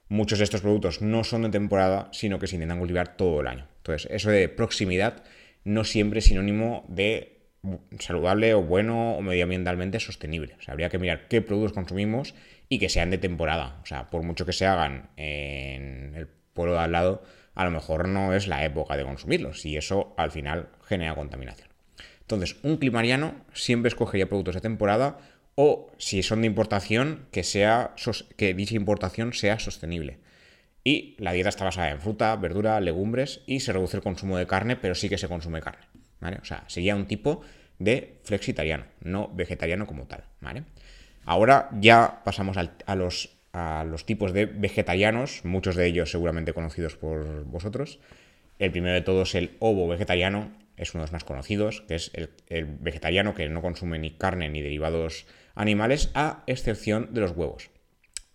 Muchos 0.09 0.39
de 0.39 0.45
estos 0.45 0.63
productos 0.63 1.03
no 1.03 1.25
son 1.25 1.43
de 1.43 1.51
temporada, 1.51 2.09
sino 2.13 2.39
que 2.39 2.47
se 2.47 2.57
intentan 2.57 2.79
cultivar 2.79 3.17
todo 3.17 3.41
el 3.41 3.47
año. 3.47 3.67
Entonces, 3.79 4.11
eso 4.11 4.31
de 4.31 4.49
proximidad 4.49 5.23
no 5.65 5.85
siempre 5.85 6.21
es 6.21 6.27
sinónimo 6.27 6.85
de 6.89 7.39
saludable 7.99 8.55
o 8.55 8.63
bueno 8.63 9.17
o 9.17 9.23
medioambientalmente 9.23 10.01
sostenible. 10.01 10.55
O 10.59 10.63
sea, 10.63 10.73
habría 10.73 10.89
que 10.89 10.99
mirar 10.99 11.29
qué 11.29 11.43
productos 11.43 11.73
consumimos 11.73 12.35
y 12.69 12.79
que 12.79 12.89
sean 12.89 13.11
de 13.11 13.19
temporada. 13.19 13.81
O 13.83 13.87
sea, 13.87 14.09
por 14.11 14.23
mucho 14.23 14.47
que 14.47 14.53
se 14.53 14.67
hagan 14.67 15.11
en 15.17 16.15
el 16.15 16.27
pueblo 16.55 16.75
de 16.75 16.81
al 16.81 16.93
lado 16.93 17.23
a 17.59 17.65
lo 17.65 17.73
mejor 17.73 18.07
no 18.07 18.35
es 18.35 18.47
la 18.47 18.65
época 18.65 18.97
de 18.97 19.03
consumirlos 19.03 19.67
y 19.67 19.77
eso 19.77 20.15
al 20.17 20.31
final 20.31 20.69
genera 20.87 21.17
contaminación. 21.17 21.69
Entonces, 22.21 22.57
un 22.63 22.77
climariano 22.77 23.35
siempre 23.53 23.89
escogería 23.89 24.29
productos 24.29 24.55
de 24.55 24.61
temporada 24.61 25.19
o 25.61 25.91
si 25.99 26.23
son 26.23 26.43
de 26.43 26.47
importación, 26.47 27.27
que, 27.33 27.43
sea, 27.43 27.97
que 28.37 28.55
dicha 28.55 28.77
importación 28.77 29.33
sea 29.33 29.59
sostenible. 29.59 30.19
Y 30.85 31.17
la 31.19 31.33
dieta 31.33 31.49
está 31.49 31.65
basada 31.65 31.91
en 31.91 32.01
fruta, 32.01 32.37
verdura, 32.37 32.81
legumbres 32.81 33.41
y 33.45 33.59
se 33.59 33.73
reduce 33.73 33.97
el 33.97 34.05
consumo 34.05 34.39
de 34.39 34.47
carne, 34.47 34.77
pero 34.77 34.95
sí 34.95 35.09
que 35.09 35.19
se 35.19 35.27
consume 35.27 35.61
carne. 35.61 35.85
¿vale? 36.21 36.39
O 36.41 36.45
sea, 36.45 36.63
sería 36.69 36.95
un 36.95 37.07
tipo 37.07 37.41
de 37.81 38.21
flexitariano, 38.23 38.85
no 39.01 39.33
vegetariano 39.35 39.89
como 39.89 40.07
tal. 40.07 40.23
¿vale? 40.41 40.63
Ahora 41.25 41.71
ya 41.73 42.23
pasamos 42.25 42.57
a, 42.57 42.95
los, 42.95 43.31
a 43.53 43.83
los 43.83 44.07
tipos 44.07 44.33
de 44.33 44.47
vegetarianos, 44.47 45.45
muchos 45.45 45.75
de 45.75 45.87
ellos 45.87 46.13
seguramente 46.13 46.53
conocidos 46.53 46.95
por 46.95 47.45
vosotros. 47.47 47.99
El 48.59 48.71
primero 48.73 48.95
de 48.95 49.03
todos, 49.03 49.35
el 49.35 49.57
ovo 49.61 49.87
vegetariano, 49.89 50.53
es 50.77 50.95
uno 50.95 51.03
de 51.03 51.07
los 51.07 51.13
más 51.13 51.25
conocidos, 51.25 51.83
que 51.83 51.97
es 51.97 52.11
el, 52.15 52.67
vegetariano 52.81 53.35
que 53.35 53.49
no 53.49 53.63
consume 53.63 53.99
ni 53.99 54.11
carne 54.11 54.49
ni 54.49 54.63
derivados 54.63 55.27
animales, 55.55 56.11
a 56.15 56.43
excepción 56.47 57.13
de 57.13 57.21
los 57.21 57.33
huevos. 57.33 57.71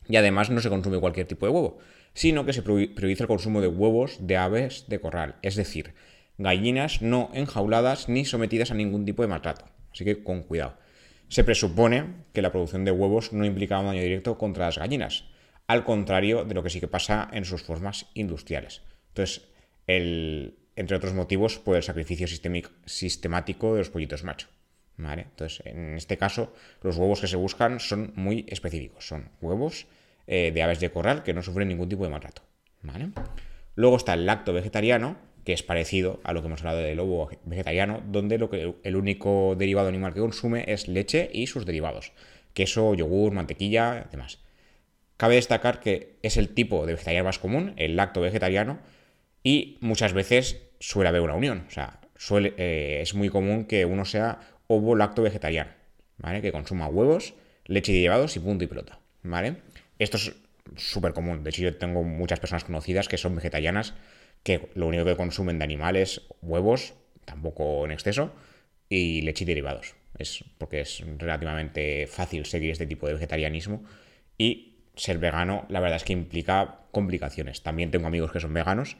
Y 0.07 0.17
además 0.17 0.49
no 0.49 0.59
se 0.59 0.69
consume 0.69 0.99
cualquier 0.99 1.27
tipo 1.27 1.45
de 1.45 1.51
huevo, 1.51 1.77
sino 2.13 2.45
que 2.45 2.53
se 2.53 2.61
prioriza 2.61 3.23
el 3.23 3.27
consumo 3.27 3.61
de 3.61 3.67
huevos 3.67 4.17
de 4.19 4.37
aves 4.37 4.85
de 4.87 4.99
corral, 4.99 5.35
es 5.41 5.55
decir, 5.55 5.93
gallinas 6.37 7.01
no 7.01 7.29
enjauladas 7.33 8.09
ni 8.09 8.25
sometidas 8.25 8.71
a 8.71 8.75
ningún 8.75 9.05
tipo 9.05 9.21
de 9.21 9.29
maltrato. 9.29 9.65
Así 9.91 10.03
que 10.03 10.23
con 10.23 10.43
cuidado. 10.43 10.77
Se 11.29 11.43
presupone 11.43 12.25
que 12.33 12.41
la 12.41 12.51
producción 12.51 12.85
de 12.85 12.91
huevos 12.91 13.31
no 13.31 13.45
implica 13.45 13.79
un 13.79 13.85
daño 13.85 14.01
directo 14.01 14.37
contra 14.37 14.65
las 14.65 14.77
gallinas, 14.77 15.25
al 15.67 15.85
contrario 15.85 16.43
de 16.45 16.53
lo 16.53 16.63
que 16.63 16.69
sí 16.69 16.79
que 16.79 16.87
pasa 16.87 17.29
en 17.31 17.45
sus 17.45 17.63
formas 17.63 18.07
industriales. 18.13 18.81
Entonces, 19.09 19.47
entre 19.87 20.97
otros 20.97 21.13
motivos, 21.13 21.59
por 21.59 21.75
el 21.75 21.83
sacrificio 21.83 22.27
sistemático 22.85 23.73
de 23.73 23.79
los 23.79 23.89
pollitos 23.89 24.23
macho. 24.23 24.47
Entonces, 24.97 25.65
en 25.65 25.95
este 25.95 26.17
caso, 26.17 26.53
los 26.81 26.97
huevos 26.97 27.21
que 27.21 27.27
se 27.27 27.35
buscan 27.35 27.79
son 27.79 28.13
muy 28.15 28.45
específicos. 28.47 29.07
Son 29.07 29.29
huevos 29.41 29.87
eh, 30.27 30.51
de 30.53 30.63
aves 30.63 30.79
de 30.79 30.91
corral 30.91 31.23
que 31.23 31.33
no 31.33 31.41
sufren 31.41 31.67
ningún 31.67 31.89
tipo 31.89 32.03
de 32.03 32.09
maltrato. 32.09 32.43
Luego 33.75 33.97
está 33.97 34.13
el 34.13 34.25
lacto 34.25 34.53
vegetariano, 34.53 35.17
que 35.43 35.53
es 35.53 35.63
parecido 35.63 36.21
a 36.23 36.33
lo 36.33 36.41
que 36.41 36.47
hemos 36.47 36.61
hablado 36.61 36.79
del 36.79 36.97
lobo 36.97 37.29
vegetariano, 37.43 38.01
donde 38.07 38.37
lo 38.37 38.49
que, 38.49 38.75
el 38.81 38.95
único 38.95 39.55
derivado 39.57 39.87
animal 39.87 40.13
que 40.13 40.19
consume 40.19 40.65
es 40.67 40.87
leche 40.87 41.29
y 41.33 41.47
sus 41.47 41.65
derivados, 41.65 42.13
queso, 42.53 42.93
yogur, 42.93 43.31
mantequilla, 43.33 44.07
demás. 44.11 44.39
Cabe 45.17 45.35
destacar 45.35 45.79
que 45.79 46.17
es 46.21 46.37
el 46.37 46.49
tipo 46.49 46.85
de 46.85 46.93
vegetariano 46.93 47.25
más 47.25 47.39
común, 47.39 47.73
el 47.77 47.95
lacto 47.95 48.21
vegetariano, 48.21 48.79
y 49.43 49.77
muchas 49.81 50.13
veces 50.13 50.61
suele 50.79 51.09
haber 51.09 51.21
una 51.21 51.35
unión. 51.35 51.65
O 51.67 51.71
sea, 51.71 51.99
suele, 52.15 52.53
eh, 52.57 52.99
es 53.01 53.13
muy 53.13 53.29
común 53.29 53.65
que 53.65 53.85
uno 53.85 54.05
sea 54.05 54.39
ovo 54.67 54.95
lacto 54.95 55.21
vegetariano, 55.21 55.71
¿vale? 56.17 56.41
Que 56.41 56.51
consuma 56.51 56.87
huevos, 56.87 57.33
leche 57.65 57.91
y 57.91 57.95
derivados 57.95 58.35
y 58.35 58.39
punto 58.39 58.63
y 58.63 58.67
pelota, 58.67 58.99
¿vale? 59.21 59.57
Esto 59.99 60.17
es 60.17 60.33
súper 60.77 61.13
común. 61.13 61.43
De 61.43 61.49
hecho, 61.49 61.61
yo 61.61 61.75
tengo 61.75 62.03
muchas 62.03 62.39
personas 62.39 62.63
conocidas 62.63 63.07
que 63.07 63.17
son 63.17 63.35
vegetarianas 63.35 63.93
que 64.43 64.69
lo 64.75 64.87
único 64.87 65.05
que 65.05 65.15
consumen 65.15 65.57
de 65.57 65.63
animales, 65.63 66.21
huevos, 66.41 66.93
tampoco 67.25 67.85
en 67.85 67.91
exceso, 67.91 68.33
y 68.89 69.21
leche 69.21 69.43
y 69.45 69.47
derivados. 69.47 69.95
Es 70.17 70.43
porque 70.57 70.81
es 70.81 71.03
relativamente 71.17 72.07
fácil 72.07 72.45
seguir 72.45 72.71
este 72.71 72.85
tipo 72.85 73.07
de 73.07 73.13
vegetarianismo 73.13 73.83
y 74.37 74.75
ser 74.95 75.17
vegano, 75.17 75.65
la 75.69 75.79
verdad 75.79 75.97
es 75.97 76.03
que 76.03 76.13
implica 76.13 76.81
complicaciones. 76.91 77.63
También 77.63 77.89
tengo 77.89 78.07
amigos 78.07 78.31
que 78.31 78.39
son 78.39 78.53
veganos, 78.53 78.97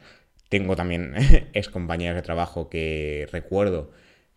tengo 0.48 0.76
también 0.76 1.14
ex 1.52 1.68
compañeras 1.68 2.16
de 2.16 2.22
trabajo 2.22 2.68
que 2.68 3.28
recuerdo 3.32 3.90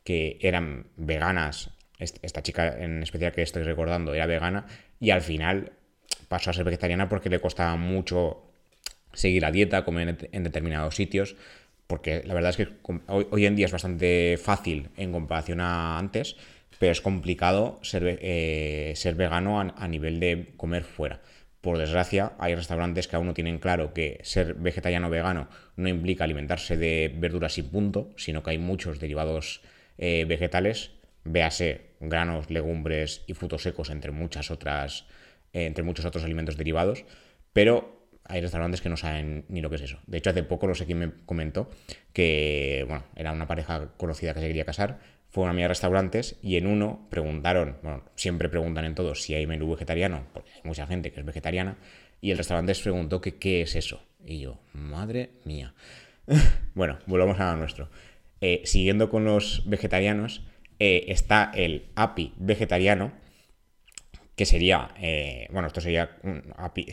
que 0.04 0.38
eran 0.42 0.88
veganas. 0.96 1.72
Esta 2.00 2.44
chica 2.44 2.78
en 2.80 3.02
especial 3.02 3.32
que 3.32 3.42
estoy 3.42 3.64
recordando 3.64 4.14
era 4.14 4.28
vegana 4.28 4.68
y 5.00 5.10
al 5.10 5.22
final 5.22 5.72
pasó 6.28 6.52
a 6.52 6.54
ser 6.54 6.64
vegetariana 6.64 7.10
porque 7.10 7.30
le 7.30 7.40
costaba 7.40 7.76
mucho 7.76 8.44
seguir 9.14 9.42
la 9.42 9.52
dieta, 9.52 9.84
comer 9.84 10.30
en 10.32 10.44
determinados 10.44 10.96
sitios, 10.96 11.36
porque 11.88 12.22
la 12.26 12.34
verdad 12.34 12.52
es 12.52 12.58
que 12.58 12.68
hoy, 13.08 13.46
en 13.46 13.56
día 13.56 13.66
es 13.66 13.72
bastante 13.72 14.38
fácil 14.42 14.90
en 14.98 15.12
comparación 15.12 15.62
a 15.62 15.98
antes, 15.98 16.36
pero 16.80 16.92
es 16.92 17.02
complicado 17.02 17.80
ser, 17.82 18.20
eh, 18.22 18.94
ser 18.96 19.16
vegano 19.16 19.60
a, 19.60 19.88
nivel 19.88 20.20
de 20.20 20.54
comer 20.58 20.84
fuera. 20.84 21.22
Por 21.62 21.78
desgracia, 21.78 22.34
hay 22.38 22.56
restaurantes 22.56 23.08
que 23.08 23.16
aún 23.16 23.28
no 23.28 23.34
tienen 23.34 23.60
claro 23.60 23.94
que 23.94 24.20
ser 24.24 24.54
vegetariano 24.54 25.08
o 25.08 25.10
vegano 25.10 25.50
no 25.76 25.90
implica 25.90 26.24
alimentarse 26.24 26.78
de 26.78 27.14
verduras 27.18 27.58
y 27.58 27.64
punto, 27.64 28.12
sino 28.16 28.44
que 28.44 28.52
hay 28.52 28.58
muchos 28.58 29.00
derivados 29.00 29.62
eh, 29.98 30.26
vegetales, 30.28 30.92
véase 31.24 31.98
granos, 32.00 32.50
legumbres 32.50 33.24
y 33.28 33.34
frutos 33.34 33.64
secos, 33.64 33.90
entre 33.90 34.12
muchas 34.12 34.52
otras, 34.52 35.06
eh, 35.52 35.66
entre 35.66 35.84
muchos 35.84 36.06
otros 36.06 36.24
alimentos 36.24 36.58
derivados, 36.58 37.06
pero 37.54 38.08
hay 38.24 38.42
restaurantes 38.42 38.82
que 38.82 38.90
no 38.90 38.98
saben 38.98 39.46
ni 39.50 39.62
lo 39.62 39.70
que 39.70 39.78
es 39.78 39.82
eso. 39.82 40.00
De 40.06 40.18
hecho, 40.18 40.30
hace 40.30 40.44
poco 40.44 40.68
no 40.68 40.76
sé 40.76 40.86
quién 40.86 41.00
me 41.00 41.12
comentó 41.26 41.70
que, 42.14 42.86
bueno, 42.88 43.06
era 43.16 43.32
una 43.32 43.48
pareja 43.48 43.94
conocida 43.98 44.34
que 44.34 44.42
se 44.42 44.48
quería 44.48 44.66
casar, 44.66 45.00
fueron 45.38 45.52
a 45.52 45.54
mis 45.54 45.68
restaurantes 45.68 46.36
y 46.42 46.58
en 46.58 46.66
uno 46.66 47.06
preguntaron, 47.12 47.78
bueno, 47.84 48.04
siempre 48.16 48.50
preguntan 48.50 48.86
en 48.86 48.96
todos 48.96 49.22
si 49.22 49.36
hay 49.36 49.46
menú 49.46 49.70
vegetariano, 49.70 50.26
porque 50.34 50.50
hay 50.50 50.62
mucha 50.64 50.88
gente 50.88 51.12
que 51.12 51.20
es 51.20 51.26
vegetariana, 51.28 51.78
y 52.22 52.32
el 52.32 52.40
restaurante 52.40 52.72
les 52.72 52.82
preguntó 52.82 53.22
que 53.22 53.36
qué 53.36 53.62
es 53.62 53.76
eso. 53.76 54.02
Y 54.26 54.40
yo, 54.40 54.60
madre 54.74 55.30
mía. 55.46 55.76
bueno, 56.74 56.98
volvamos 57.06 57.40
a 57.40 57.56
nuestro. 57.56 57.88
Eh, 58.42 58.64
siguiendo 58.66 59.12
con 59.12 59.26
los 59.26 59.62
vegetarianos, 59.68 60.44
eh, 60.80 61.06
está 61.10 61.52
el 61.54 61.86
API 61.94 62.34
vegetariano, 62.38 63.12
que 64.36 64.48
sería, 64.48 64.90
eh, 65.00 65.50
bueno, 65.52 65.68
esto 65.68 65.82
sería, 65.82 66.18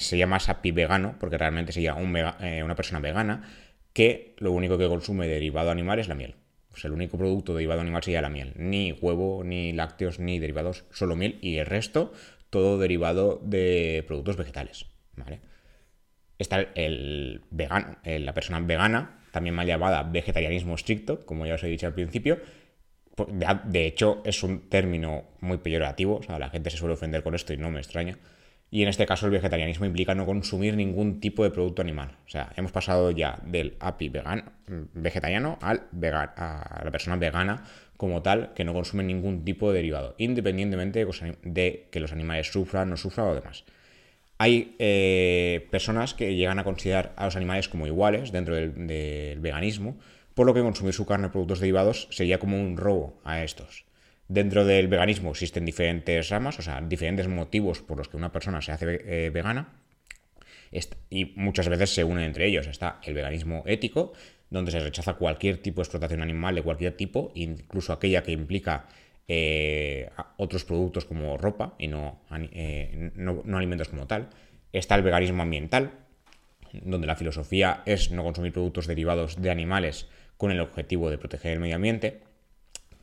sería 0.01 0.27
más 0.27 0.51
API 0.51 0.71
vegano, 0.71 1.17
porque 1.19 1.39
realmente 1.39 1.73
sería 1.73 1.95
una 1.95 2.75
persona 2.77 3.01
vegana, 3.01 3.51
que 3.95 4.35
lo 4.37 4.53
único 4.53 4.77
que 4.77 4.87
consume 4.87 5.29
derivado 5.29 5.71
animal 5.71 5.99
es 5.99 6.09
la 6.09 6.15
miel. 6.15 6.35
Pues 6.75 6.85
el 6.87 6.91
único 6.91 7.17
producto 7.17 7.55
derivado 7.55 7.83
animal 7.83 8.03
sería 8.03 8.21
la 8.21 8.31
miel. 8.31 8.53
Ni 8.57 8.91
huevo, 8.91 9.45
ni 9.45 9.73
lácteos, 9.73 10.19
ni 10.19 10.41
derivados, 10.41 10.85
solo 10.91 11.15
miel 11.15 11.39
y 11.41 11.59
el 11.59 11.67
resto 11.67 12.13
todo 12.51 12.79
derivado 12.79 13.41
de 13.45 14.03
productos 14.09 14.37
vegetales. 14.37 14.87
¿vale? 15.15 15.39
Está 16.37 16.63
el 16.75 17.43
vegano, 17.53 17.99
eh, 18.03 18.19
la 18.19 18.35
persona 18.35 18.59
vegana, 18.59 19.21
también 19.31 19.55
mal 19.55 19.69
llamada 19.69 20.03
vegetarianismo 20.03 20.75
estricto, 20.75 21.25
como 21.25 21.47
ya 21.47 21.55
os 21.55 21.63
he 21.63 21.69
dicho 21.69 21.87
al 21.87 21.95
principio, 21.95 22.41
pues, 23.15 23.29
de 23.67 23.87
hecho, 23.87 24.21
es 24.25 24.43
un 24.43 24.69
término 24.69 25.29
muy 25.41 25.59
peyorativo, 25.59 26.17
o 26.17 26.23
sea, 26.25 26.41
la 26.41 26.51
gente 26.51 26.71
se 26.71 26.77
suele 26.77 26.95
ofender 26.95 27.23
con 27.23 27.37
esto 27.37 27.53
y 27.53 27.57
no 27.57 27.71
me 27.71 27.79
extraña. 27.79 28.19
Y 28.75 28.83
en 28.83 28.89
este 28.89 29.07
caso 29.07 29.27
el 29.27 29.31
vegetarianismo 29.31 29.87
implica 29.87 30.17
no 30.17 30.27
consumir 30.27 30.75
ningún 30.75 31.21
tipo 31.21 31.45
de 31.45 31.51
producto 31.51 31.81
animal. 31.81 32.17
O 32.27 32.29
sea, 32.29 32.53
hemos 32.57 32.73
pasado 32.73 33.13
ya 33.13 33.39
del 33.47 33.77
API 33.79 34.09
vegano, 34.09 34.51
vegetariano 34.95 35.61
al 35.63 35.85
a 35.93 36.83
la 36.85 36.91
persona 36.91 37.15
vegana 37.15 37.63
como 37.97 38.21
tal, 38.23 38.53
que 38.53 38.65
no 38.65 38.73
consume 38.73 39.05
ningún 39.05 39.45
tipo 39.45 39.71
de 39.71 39.77
derivado, 39.77 40.17
independientemente 40.19 41.07
de 41.45 41.87
que 41.89 42.01
los 42.01 42.11
animales 42.11 42.51
sufran, 42.51 42.91
no 42.91 42.97
sufran 42.97 43.29
o 43.29 43.37
demás. 43.37 43.63
Hay 44.39 44.75
eh, 44.81 45.69
personas 45.71 46.13
que 46.15 46.35
llegan 46.35 46.59
a 46.59 46.65
considerar 46.65 47.13
a 47.15 47.27
los 47.27 47.37
animales 47.37 47.69
como 47.69 47.87
iguales 47.87 48.33
dentro 48.33 48.57
del 48.57 49.39
veganismo, 49.39 49.97
por 50.35 50.47
lo 50.47 50.53
que 50.53 50.63
consumir 50.63 50.95
su 50.95 51.07
carne 51.07 51.29
o 51.29 51.31
productos 51.31 51.61
derivados 51.61 52.09
sería 52.11 52.41
como 52.41 52.61
un 52.61 52.77
robo 52.77 53.21
a 53.23 53.45
estos. 53.45 53.85
Dentro 54.29 54.65
del 54.65 54.89
veganismo 54.89 55.31
existen 55.31 55.67
diferentes 55.67 56.29
ramas, 56.31 56.59
o 56.59 56.63
sea, 56.63 56.81
diferentes 56.81 57.29
motivos 57.29 57.83
por 57.83 57.99
los 57.99 58.09
que 58.09 58.17
una 58.17 58.33
persona 58.33 58.63
se 58.63 58.73
hace 58.73 59.01
eh, 59.05 59.31
vegana 59.31 59.75
y 61.11 61.33
muchas 61.37 61.69
veces 61.69 61.95
se 61.95 62.05
unen 62.05 62.25
entre 62.25 62.47
ellos. 62.47 62.67
Está 62.67 63.01
el 63.05 63.15
veganismo 63.15 63.63
ético, 63.67 64.13
donde 64.51 64.73
se 64.73 64.81
rechaza 64.81 65.15
cualquier 65.15 65.59
tipo 65.59 65.81
de 65.81 65.85
explotación 65.85 66.23
animal 66.23 66.55
de 66.55 66.63
cualquier 66.63 66.97
tipo, 66.97 67.33
incluso 67.35 67.93
aquella 67.93 68.23
que 68.23 68.33
implica 68.33 68.89
eh, 69.29 70.11
otros 70.37 70.65
productos 70.65 71.05
como 71.05 71.37
ropa 71.37 71.75
y 71.79 71.91
eh, 72.53 73.11
no, 73.15 73.43
no 73.45 73.57
alimentos 73.57 73.89
como 73.89 74.07
tal. 74.07 74.31
Está 74.73 74.97
el 74.97 75.03
veganismo 75.03 75.43
ambiental, 75.43 75.93
donde 76.83 77.07
la 77.07 77.17
filosofía 77.17 77.83
es 77.87 78.11
no 78.11 78.25
consumir 78.25 78.53
productos 78.53 78.87
derivados 78.87 79.41
de 79.41 79.51
animales 79.51 80.09
con 80.37 80.51
el 80.51 80.61
objetivo 80.61 81.11
de 81.11 81.19
proteger 81.19 81.53
el 81.53 81.61
medio 81.61 81.77
ambiente, 81.77 82.21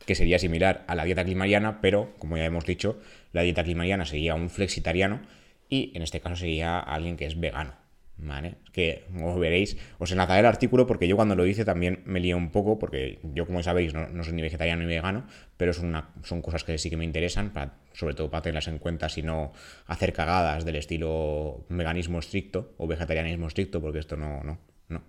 que 0.06 0.14
sería 0.14 0.38
similar 0.38 0.84
a 0.86 0.94
la 0.94 1.04
dieta 1.04 1.24
climariana, 1.24 1.80
pero 1.80 2.14
como 2.18 2.36
ya 2.36 2.44
hemos 2.44 2.64
dicho, 2.64 3.00
la 3.32 3.42
dieta 3.42 3.64
climariana 3.64 4.04
sería 4.04 4.34
un 4.34 4.50
flexitariano 4.50 5.20
y 5.68 5.92
en 5.94 6.02
este 6.02 6.20
caso 6.20 6.36
sería 6.36 6.78
alguien 6.78 7.16
que 7.16 7.26
es 7.26 7.38
vegano. 7.38 7.80
¿Vale? 8.18 8.56
Que 8.72 9.04
como 9.10 9.36
veréis, 9.36 9.76
os 9.98 10.12
enlazaré 10.12 10.40
el 10.40 10.46
artículo 10.46 10.86
porque 10.86 11.08
yo 11.08 11.16
cuando 11.16 11.34
lo 11.34 11.44
hice 11.44 11.64
también 11.64 12.02
me 12.04 12.20
lío 12.20 12.36
un 12.36 12.50
poco, 12.50 12.78
porque 12.78 13.18
yo 13.34 13.46
como 13.46 13.62
sabéis 13.64 13.94
no, 13.94 14.22
soy 14.22 14.34
ni 14.34 14.42
vegetariano 14.42 14.82
ni 14.82 14.86
vegano, 14.86 15.26
pero 15.56 15.72
son, 15.72 15.86
una, 15.86 16.10
cosas 16.40 16.62
que 16.62 16.78
sí 16.78 16.88
que 16.88 16.96
me 16.96 17.04
interesan, 17.04 17.52
sobre 17.94 18.14
todo 18.14 18.30
para 18.30 18.42
tenerlas 18.42 18.68
en 18.68 18.78
cuenta 18.78 19.08
si 19.08 19.22
no 19.22 19.52
hacer 19.86 20.12
cagadas 20.12 20.64
del 20.64 20.76
estilo 20.76 21.64
veganismo 21.68 22.20
estricto 22.20 22.74
o 22.76 22.86
vegetarianismo 22.86 23.48
estricto, 23.48 23.80
porque 23.80 23.98
esto 23.98 24.16
no, 24.16 24.44
no, 24.44 24.60
no. 24.88 25.02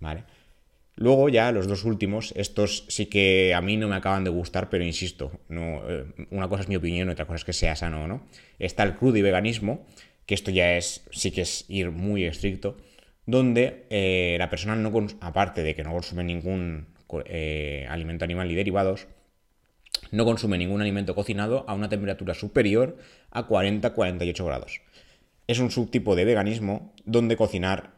¿Vale? 0.00 0.24
Luego 0.96 1.28
ya 1.28 1.52
los 1.52 1.66
dos 1.66 1.84
últimos, 1.84 2.32
estos 2.36 2.84
sí 2.88 3.06
que 3.06 3.54
a 3.54 3.60
mí 3.62 3.76
no 3.76 3.88
me 3.88 3.96
acaban 3.96 4.24
de 4.24 4.30
gustar, 4.30 4.68
pero 4.68 4.84
insisto, 4.84 5.32
no, 5.48 5.88
eh, 5.88 6.04
una 6.30 6.48
cosa 6.48 6.62
es 6.62 6.68
mi 6.68 6.76
opinión, 6.76 7.08
otra 7.08 7.24
cosa 7.24 7.36
es 7.36 7.44
que 7.44 7.52
sea 7.54 7.74
sano 7.76 8.04
o 8.04 8.06
no. 8.06 8.26
Está 8.58 8.82
el 8.82 8.96
crudo 8.96 9.16
y 9.16 9.22
veganismo, 9.22 9.86
que 10.26 10.34
esto 10.34 10.50
ya 10.50 10.76
es, 10.76 11.04
sí 11.10 11.30
que 11.30 11.42
es 11.42 11.64
ir 11.68 11.90
muy 11.90 12.24
estricto, 12.24 12.76
donde 13.24 13.86
eh, 13.88 14.36
la 14.38 14.50
persona 14.50 14.76
no, 14.76 14.92
aparte 15.20 15.62
de 15.62 15.74
que 15.74 15.82
no 15.82 15.92
consume 15.92 16.24
ningún 16.24 16.88
eh, 17.24 17.86
alimento 17.88 18.24
animal 18.24 18.50
y 18.50 18.54
derivados, 18.54 19.06
no 20.10 20.26
consume 20.26 20.58
ningún 20.58 20.82
alimento 20.82 21.14
cocinado 21.14 21.64
a 21.68 21.74
una 21.74 21.88
temperatura 21.88 22.34
superior 22.34 22.98
a 23.30 23.48
40-48 23.48 24.44
grados. 24.44 24.82
Es 25.46 25.58
un 25.58 25.70
subtipo 25.70 26.16
de 26.16 26.26
veganismo 26.26 26.92
donde 27.04 27.36
cocinar 27.36 27.94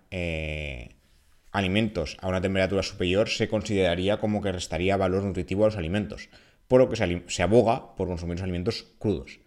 alimentos 1.54 2.16
a 2.20 2.28
una 2.28 2.40
temperatura 2.40 2.82
superior 2.82 3.30
se 3.30 3.49
consideraría 3.49 4.18
como 4.18 4.42
que 4.42 4.52
restaría 4.52 4.96
valor 4.96 5.23
nutritivo 5.23 5.64
a 5.64 5.68
los 5.68 5.76
alimentos, 5.76 6.28
por 6.68 6.80
lo 6.80 6.88
que 6.90 6.96
se, 6.96 7.42
aboga 7.42 7.94
por 7.94 8.08
consumir 8.08 8.34
los 8.34 8.42
alimentos 8.42 8.87
crudos. 8.99 9.38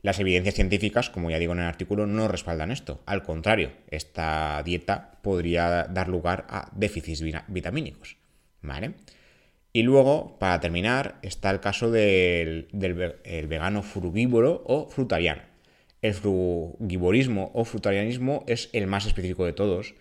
Las 0.00 0.18
evidencias 0.18 0.54
científicas, 0.54 1.10
como 1.10 1.30
ya 1.30 1.38
digo 1.38 1.52
en 1.52 1.60
el 1.60 1.66
artículo, 1.66 2.06
no 2.06 2.28
respaldan 2.28 2.70
esto. 2.70 3.02
Al 3.06 3.22
contrario, 3.22 3.72
esta 3.90 4.62
dieta 4.64 5.18
podría 5.22 5.84
dar 5.84 6.08
lugar 6.08 6.46
a 6.48 6.70
déficits 6.74 7.22
vitamínicos. 7.48 8.16
Y 9.72 9.82
luego, 9.82 10.38
para 10.38 10.60
terminar, 10.60 11.18
está 11.22 11.50
el 11.50 11.60
caso 11.60 11.90
del, 11.90 12.68
vegano 12.72 13.82
frugívoro 13.82 14.62
o 14.66 14.88
frutariano. 14.88 15.42
El 16.00 16.14
frugivorismo 16.14 17.50
o 17.54 17.64
frutarianismo 17.64 18.44
es 18.46 18.68
el 18.72 18.86
más 18.86 19.06
específico 19.06 19.46
de 19.46 19.54
todos 19.54 19.94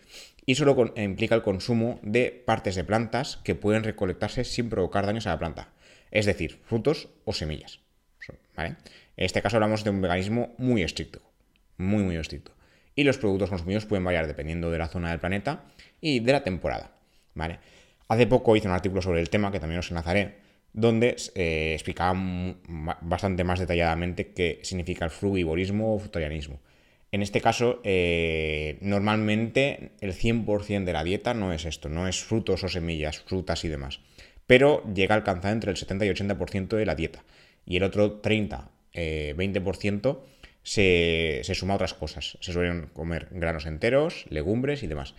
y 0.46 0.56
solo 0.56 0.94
implica 0.96 1.36
el 1.36 1.42
consumo 1.42 2.00
de 2.02 2.44
partes 2.46 2.76
de 2.76 2.84
plantas 2.84 3.38
que 3.44 3.56
pueden 3.56 3.84
recolectarse 3.84 4.44
sin 4.44 4.70
provocar 4.70 5.06
daños 5.06 5.28
a 5.28 5.32
la 5.32 5.40
planta, 5.40 5.70
es 6.12 6.26
decir, 6.26 6.60
frutos 6.64 7.10
o 7.26 7.34
semillas. 7.34 7.80
En 8.56 8.76
este 9.16 9.42
caso 9.42 9.58
hablamos 9.58 9.84
de 9.84 9.90
un 9.90 10.02
veganismo 10.02 10.54
muy 10.58 10.84
estricto, 10.84 11.22
muy 11.78 12.04
muy 12.04 12.16
estricto. 12.18 12.52
Y 12.96 13.04
los 13.04 13.18
productos 13.18 13.50
consumidos 13.50 13.86
pueden 13.86 14.04
variar 14.04 14.28
dependiendo 14.28 14.70
de 14.70 14.78
la 14.78 14.88
zona 14.88 15.10
del 15.10 15.20
planeta 15.20 15.66
y 16.00 16.20
de 16.20 16.32
la 16.32 16.44
temporada. 16.44 16.92
Hace 18.08 18.28
poco 18.28 18.56
hice 18.56 18.68
un 18.68 18.74
artículo 18.74 19.02
sobre 19.02 19.22
el 19.22 19.30
tema 19.30 19.52
que 19.52 19.60
también 19.60 19.80
os 19.80 19.90
enlazaré, 19.90 20.36
donde 20.74 21.16
eh, 21.36 21.72
explicaba 21.74 22.14
bastante 23.02 23.44
más 23.44 23.60
detalladamente 23.60 24.34
qué 24.34 24.60
significa 24.64 25.06
el 25.06 25.12
frugivorismo 25.12 25.96
o 25.96 26.00
frutarianismo. 26.00 26.60
En 27.14 27.22
este 27.22 27.42
caso, 27.42 27.80
eh, 27.84 28.80
normalmente 28.82 29.92
el 30.02 30.14
100% 30.14 30.84
de 30.84 30.94
la 30.94 31.04
dieta 31.04 31.36
no 31.36 31.54
es 31.54 31.64
esto, 31.66 31.88
no 31.88 32.08
es 32.08 32.24
frutos 32.24 32.64
o 32.64 32.68
semillas, 32.68 33.20
frutas 33.20 33.64
y 33.66 33.68
demás, 33.68 34.00
pero 34.48 34.84
llega 34.96 35.14
a 35.14 35.20
alcanzar 35.20 35.54
entre 35.54 35.70
el 35.70 35.78
70 35.78 36.08
y 36.08 36.10
80% 36.10 36.76
de 36.76 36.88
la 36.88 36.96
dieta. 36.96 37.24
Y 37.68 37.78
el 37.78 37.84
otro 37.84 38.14
30, 38.14 38.72
20% 38.96 40.22
eh, 40.76 41.42
se, 41.44 41.54
suma 41.54 41.74
a 41.74 41.76
otras 41.76 41.94
cosas. 41.94 42.40
Se 42.42 42.52
suelen 42.52 42.88
comer 42.94 43.28
granos 43.30 43.68
enteros, 43.68 44.26
legumbres 44.30 44.82
y 44.82 44.88
demás. 44.88 45.14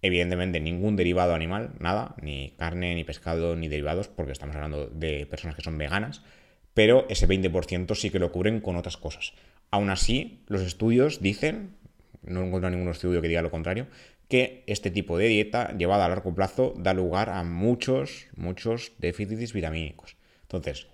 Evidentemente, 0.00 0.60
ningún 0.60 0.96
derivado 0.96 1.34
animal, 1.34 1.72
nada, 1.78 2.14
ni 2.22 2.54
carne, 2.56 2.94
ni 2.94 3.04
pescado, 3.04 3.54
ni 3.54 3.68
derivados, 3.68 4.08
porque 4.08 4.32
estamos 4.32 4.56
hablando 4.56 4.86
de 4.86 5.26
personas 5.26 5.56
que 5.56 5.62
son 5.62 5.76
veganas, 5.76 6.22
pero 6.72 7.04
ese 7.10 7.28
20% 7.28 7.94
sí 7.96 8.08
que 8.08 8.18
lo 8.18 8.32
cubren 8.32 8.62
con 8.62 8.76
otras 8.76 8.96
cosas. 8.96 9.34
Aún 9.70 9.90
así, 9.90 10.42
los 10.46 10.62
estudios 10.62 11.20
dicen, 11.20 11.74
no 12.22 12.44
encuentro 12.44 12.70
ningún 12.70 12.88
estudio 12.88 13.20
que 13.20 13.28
diga 13.28 13.42
lo 13.42 13.50
contrario, 13.50 13.86
que 14.28 14.62
este 14.66 14.90
tipo 14.90 15.18
de 15.18 15.28
dieta 15.28 15.76
llevada 15.76 16.04
a 16.04 16.08
largo 16.08 16.34
plazo 16.34 16.74
da 16.76 16.94
lugar 16.94 17.30
a 17.30 17.42
muchos, 17.44 18.26
muchos 18.36 18.92
déficits 18.98 19.52
vitamínicos. 19.52 20.16
Entonces, 20.42 20.86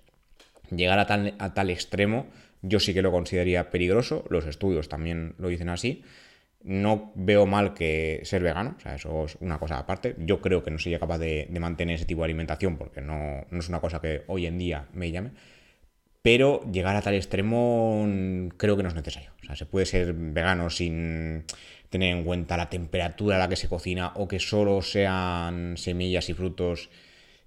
llegar 0.69 0.99
a 0.99 1.05
tal, 1.05 1.35
a 1.39 1.53
tal 1.53 1.69
extremo 1.69 2.27
yo 2.67 2.79
sí 2.79 2.93
que 2.93 3.01
lo 3.01 3.11
consideraría 3.11 3.69
peligroso, 3.69 4.25
los 4.29 4.45
estudios 4.45 4.89
también 4.89 5.35
lo 5.37 5.49
dicen 5.49 5.69
así. 5.69 6.03
No 6.63 7.11
veo 7.13 7.45
mal 7.45 7.75
que 7.75 8.21
ser 8.23 8.41
vegano, 8.41 8.73
o 8.77 8.79
sea, 8.79 8.95
eso 8.95 9.25
es 9.25 9.37
una 9.39 9.59
cosa 9.59 9.77
aparte. 9.77 10.15
Yo 10.17 10.41
creo 10.41 10.63
que 10.63 10.71
no 10.71 10.79
sería 10.79 10.99
capaz 10.99 11.19
de, 11.19 11.47
mantener 11.59 11.95
ese 11.95 12.05
tipo 12.05 12.21
de 12.21 12.25
alimentación 12.25 12.77
porque 12.77 13.01
no, 13.01 13.45
no, 13.51 13.59
es 13.59 13.69
una 13.69 13.79
cosa 13.79 14.01
que 14.01 14.23
hoy 14.27 14.47
en 14.47 14.57
día 14.57 14.87
me 14.93 15.11
llame 15.11 15.31
pero 16.25 16.63
llegar 16.71 16.95
a 16.95 17.03
tal 17.03 17.13
extremo 17.13 18.03
mm, 18.03 18.47
creo 18.57 18.75
que 18.75 18.81
no 18.81 18.89
es 18.89 18.95
necesario. 18.95 19.29
O 19.43 19.45
sea, 19.45 19.55
se 19.55 19.67
puede 19.67 19.85
ser 19.85 20.11
vegano 20.13 20.71
sin 20.71 21.43
tener 21.91 22.17
en 22.17 22.23
cuenta 22.23 22.57
la 22.57 22.67
temperatura 22.67 23.35
a 23.35 23.39
la 23.39 23.47
que 23.47 23.55
se 23.55 23.69
cocina 23.69 24.11
o 24.15 24.27
que 24.27 24.39
solo 24.39 24.81
sean 24.81 25.77
semillas 25.77 26.27
y 26.29 26.33
frutos. 26.33 26.89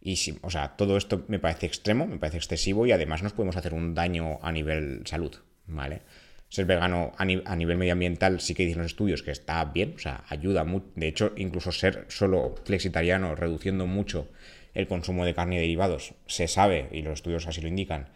Y 0.00 0.16
o 0.42 0.50
sea, 0.50 0.76
todo 0.76 0.96
esto 0.96 1.24
me 1.26 1.40
parece 1.40 1.66
extremo, 1.66 2.06
me 2.06 2.18
parece 2.18 2.36
excesivo 2.36 2.86
y 2.86 2.92
además 2.92 3.24
nos 3.24 3.32
podemos 3.32 3.56
hacer 3.56 3.74
un 3.74 3.96
daño 3.96 4.38
a 4.42 4.52
nivel 4.52 5.02
salud, 5.06 5.34
¿vale? 5.66 6.02
Ser 6.48 6.64
vegano 6.64 7.10
a, 7.18 7.24
nivel 7.24 7.78
medioambiental 7.78 8.38
sí 8.38 8.54
que 8.54 8.64
dicen 8.64 8.82
los 8.82 8.92
estudios 8.92 9.24
que 9.24 9.32
está 9.32 9.64
bien, 9.64 9.94
o 9.96 9.98
sea, 9.98 10.22
ayuda 10.28 10.62
mucho. 10.62 10.86
De 10.94 11.08
hecho, 11.08 11.32
incluso 11.36 11.72
ser 11.72 12.04
solo 12.06 12.54
flexitariano, 12.64 13.34
reduciendo 13.34 13.88
mucho 13.88 14.28
el 14.72 14.86
consumo 14.86 15.24
de 15.24 15.34
carne 15.34 15.56
y 15.56 15.58
derivados, 15.62 16.14
se 16.28 16.46
sabe, 16.46 16.88
y 16.92 17.02
los 17.02 17.14
estudios 17.14 17.48
así 17.48 17.60
lo 17.60 17.66
indican, 17.66 18.06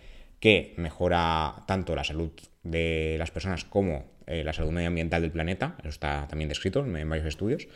que 0.43 0.75
mejora 0.77 1.63
tanto 1.69 1.95
la 1.95 2.03
salud 2.03 2.33
de 2.65 3.15
las 3.17 3.31
personas 3.31 3.65
como 3.65 4.07
eh, 4.27 4.43
la 4.43 4.53
salud 4.53 4.73
medioambiental 4.73 5.23
del 5.23 5.31
planeta, 5.31 5.77
eso 5.79 5.91
está 5.91 6.27
también 6.29 6.49
descrito 6.49 6.85
en 6.85 7.09
varios 7.09 7.29
estudios, 7.29 7.69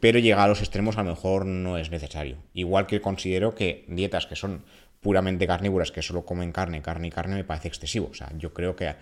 pero 0.00 0.18
llegar 0.18 0.46
a 0.46 0.48
los 0.48 0.60
extremos 0.60 0.96
a 0.96 1.02
lo 1.02 1.10
mejor 1.10 1.44
no 1.44 1.76
es 1.76 1.90
necesario. 1.90 2.38
Igual 2.54 2.86
que 2.86 3.02
considero 3.02 3.54
que 3.54 3.84
dietas 3.88 4.26
que 4.26 4.36
son 4.36 4.64
puramente 5.02 5.46
carnívoras, 5.46 5.92
que 5.92 6.00
solo 6.00 6.24
comen 6.24 6.50
carne, 6.50 6.80
carne 6.80 7.08
y 7.08 7.10
carne, 7.10 7.34
me 7.34 7.44
parece 7.44 7.68
excesivo. 7.68 8.08
O 8.10 8.14
sea, 8.14 8.32
yo 8.38 8.54
creo 8.54 8.74
que 8.74 8.94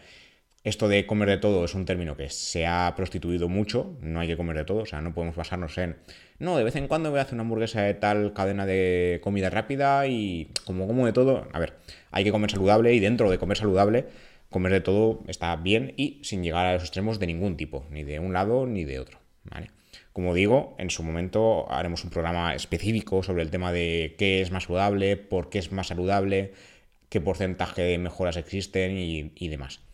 esto 0.67 0.89
de 0.89 1.07
comer 1.07 1.29
de 1.29 1.39
todo 1.39 1.65
es 1.65 1.77
un 1.77 1.85
término 1.85 2.17
que 2.17 2.29
se 2.29 2.67
ha 2.67 2.93
prostituido 2.97 3.49
mucho, 3.49 3.97
no 4.01 4.19
hay 4.19 4.27
que 4.27 4.37
comer 4.37 4.57
de 4.57 4.65
todo, 4.65 4.79
o 4.79 4.87
sea, 4.87 5.01
no 5.01 5.15
podemos 5.15 5.37
basarnos 5.37 5.79
en, 5.79 5.95
no, 6.41 6.59
de 6.59 6.65
vez 6.65 6.75
en 6.75 6.89
cuando 6.89 7.11
voy 7.11 7.21
a 7.21 7.23
hacer 7.23 7.35
una 7.35 7.43
hamburguesa 7.43 7.83
de 7.83 7.95
tal 7.95 8.33
cadena 8.33 8.67
de 8.67 9.21
comida 9.23 9.49
rápida 9.49 10.09
y 10.09 10.51
como 10.65 10.89
como 10.89 11.07
de 11.07 11.13
todo, 11.13 11.47
a 11.53 11.61
ver, 11.61 11.75
hay 12.11 12.25
que 12.25 12.33
comer 12.33 12.51
saludable 12.51 12.93
y 12.95 12.99
dentro 12.99 13.31
de 13.31 13.39
comer 13.39 13.57
saludable, 13.57 14.07
comer 14.51 14.73
de 14.73 14.81
todo 14.81 15.23
está 15.29 15.55
bien 15.55 15.95
y 15.97 16.19
sin 16.25 16.43
llegar 16.43 16.67
a 16.67 16.73
los 16.73 16.83
extremos 16.83 17.21
de 17.21 17.29
ningún 17.29 17.57
tipo, 17.57 17.87
ni 17.93 18.03
de 18.03 18.19
un 18.19 18.33
lado 18.33 18.67
ni 18.67 18.83
de 18.83 18.99
otro, 18.99 19.21
¿vale? 19.45 19.71
Como 20.13 20.35
digo, 20.35 20.75
en 20.81 20.91
su 20.91 21.05
momento 21.05 21.71
haremos 21.71 22.03
un 22.03 22.11
programa 22.11 22.57
específico 22.57 23.23
sobre 23.23 23.45
el 23.45 23.51
tema 23.51 23.71
de 23.71 24.17
qué 24.19 24.41
es 24.41 24.51
más 24.51 24.65
saludable, 24.65 25.17
por 25.17 25.49
qué 25.49 25.61
es 25.61 25.71
más 25.71 25.87
saludable, 25.87 26.55
qué 27.09 27.21
porcentaje 27.21 27.83
de 27.83 27.99
mejoras 27.99 28.37
existen 28.37 28.99
y 28.99 29.49
demás. 29.49 29.86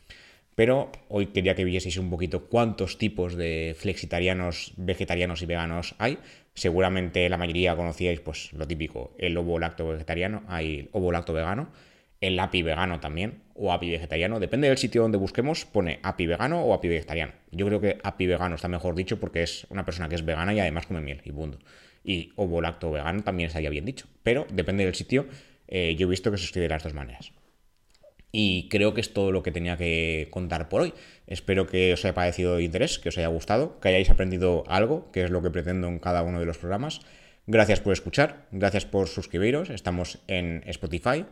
Pero 0.62 0.92
hoy 1.08 1.26
quería 1.26 1.56
que 1.56 1.64
vieseis 1.64 1.96
un 1.96 2.08
poquito 2.08 2.44
cuántos 2.44 2.96
tipos 2.96 3.34
de 3.34 3.74
flexitarianos, 3.76 4.74
vegetarianos 4.76 5.42
y 5.42 5.46
veganos 5.46 5.96
hay. 5.98 6.18
Seguramente 6.54 7.28
la 7.28 7.36
mayoría 7.36 7.74
conocíais 7.74 8.20
pues 8.20 8.52
lo 8.52 8.64
típico, 8.68 9.12
el 9.18 9.36
ovo 9.36 9.58
lacto 9.58 9.88
vegetariano, 9.88 10.44
hay 10.46 10.88
ovo 10.92 11.10
lacto 11.10 11.32
vegano, 11.32 11.72
el 12.20 12.38
API 12.38 12.62
vegano 12.62 13.00
también, 13.00 13.42
o 13.56 13.72
API 13.72 13.90
vegetariano, 13.90 14.38
depende 14.38 14.68
del 14.68 14.78
sitio 14.78 15.02
donde 15.02 15.18
busquemos, 15.18 15.64
pone 15.64 15.98
API 16.04 16.26
vegano 16.28 16.62
o 16.62 16.74
API 16.74 16.86
vegetariano. 16.90 17.32
Yo 17.50 17.66
creo 17.66 17.80
que 17.80 17.98
API 18.00 18.28
vegano 18.28 18.54
está 18.54 18.68
mejor 18.68 18.94
dicho 18.94 19.18
porque 19.18 19.42
es 19.42 19.66
una 19.68 19.84
persona 19.84 20.08
que 20.08 20.14
es 20.14 20.24
vegana 20.24 20.54
y 20.54 20.60
además 20.60 20.86
come 20.86 21.00
miel 21.00 21.22
y 21.24 21.32
punto. 21.32 21.58
Y 22.04 22.30
ovo 22.36 22.60
lacto 22.60 22.92
vegano 22.92 23.24
también 23.24 23.48
estaría 23.48 23.70
bien 23.70 23.84
dicho, 23.84 24.06
pero 24.22 24.46
depende 24.48 24.84
del 24.84 24.94
sitio, 24.94 25.26
eh, 25.66 25.96
yo 25.98 26.06
he 26.06 26.10
visto 26.10 26.30
que 26.30 26.38
se 26.38 26.44
escribe 26.44 26.68
de 26.68 26.74
las 26.74 26.84
dos 26.84 26.94
maneras. 26.94 27.32
Y 28.32 28.68
creo 28.70 28.94
que 28.94 29.02
es 29.02 29.12
todo 29.12 29.30
lo 29.30 29.42
que 29.42 29.52
tenía 29.52 29.76
que 29.76 30.28
contar 30.30 30.70
por 30.70 30.80
hoy. 30.80 30.94
Espero 31.26 31.66
que 31.66 31.92
os 31.92 32.04
haya 32.04 32.14
parecido 32.14 32.56
de 32.56 32.64
interés, 32.64 32.98
que 32.98 33.10
os 33.10 33.18
haya 33.18 33.28
gustado, 33.28 33.78
que 33.78 33.88
hayáis 33.88 34.08
aprendido 34.08 34.64
algo, 34.68 35.12
que 35.12 35.22
es 35.22 35.30
lo 35.30 35.42
que 35.42 35.50
pretendo 35.50 35.86
en 35.88 35.98
cada 35.98 36.22
uno 36.22 36.40
de 36.40 36.46
los 36.46 36.56
programas. 36.56 37.02
Gracias 37.46 37.80
por 37.80 37.92
escuchar, 37.92 38.46
gracias 38.50 38.86
por 38.86 39.08
suscribiros. 39.08 39.68
Estamos 39.68 40.18
en 40.28 40.62
Spotify, 40.66 41.26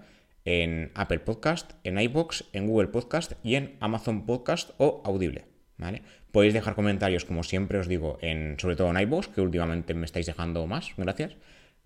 en 0.44 0.90
Apple 0.94 1.20
Podcast, 1.20 1.72
en 1.84 1.98
iBox, 1.98 2.44
en 2.52 2.66
Google 2.66 2.88
Podcast 2.88 3.32
y 3.42 3.54
en 3.54 3.76
Amazon 3.80 4.26
Podcast 4.26 4.70
o 4.76 5.02
Audible. 5.04 5.44
¿vale? 5.78 6.02
Podéis 6.32 6.54
dejar 6.54 6.74
comentarios, 6.74 7.24
como 7.24 7.42
siempre 7.42 7.78
os 7.78 7.88
digo, 7.88 8.18
en, 8.20 8.56
sobre 8.58 8.76
todo 8.76 8.90
en 8.90 9.00
iBox, 9.00 9.28
que 9.28 9.40
últimamente 9.40 9.94
me 9.94 10.04
estáis 10.04 10.26
dejando 10.26 10.66
más. 10.66 10.90
Gracias. 10.96 11.36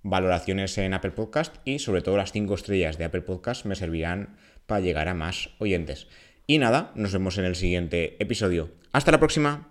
Valoraciones 0.03 0.77
en 0.77 0.93
Apple 0.93 1.13
Podcast 1.13 1.57
y 1.65 1.79
sobre 1.79 2.03
todo 2.03 2.19
las 2.19 2.33
5 2.33 2.55
estrellas 2.55 2.99
de 2.99 3.07
Apple 3.07 3.23
Podcast 3.23 3.65
me 3.65 3.75
servirán 3.75 4.37
para 4.67 4.81
llegar 4.81 5.09
a 5.09 5.15
más 5.15 5.51
oyentes. 5.59 6.09
Y 6.47 6.59
nada, 6.59 6.93
nos 6.95 7.13
vemos 7.13 7.39
en 7.39 7.45
el 7.45 7.57
siguiente 7.57 8.17
episodio. 8.23 8.71
Hasta 8.93 9.13
la 9.13 9.19
próxima. 9.19 9.69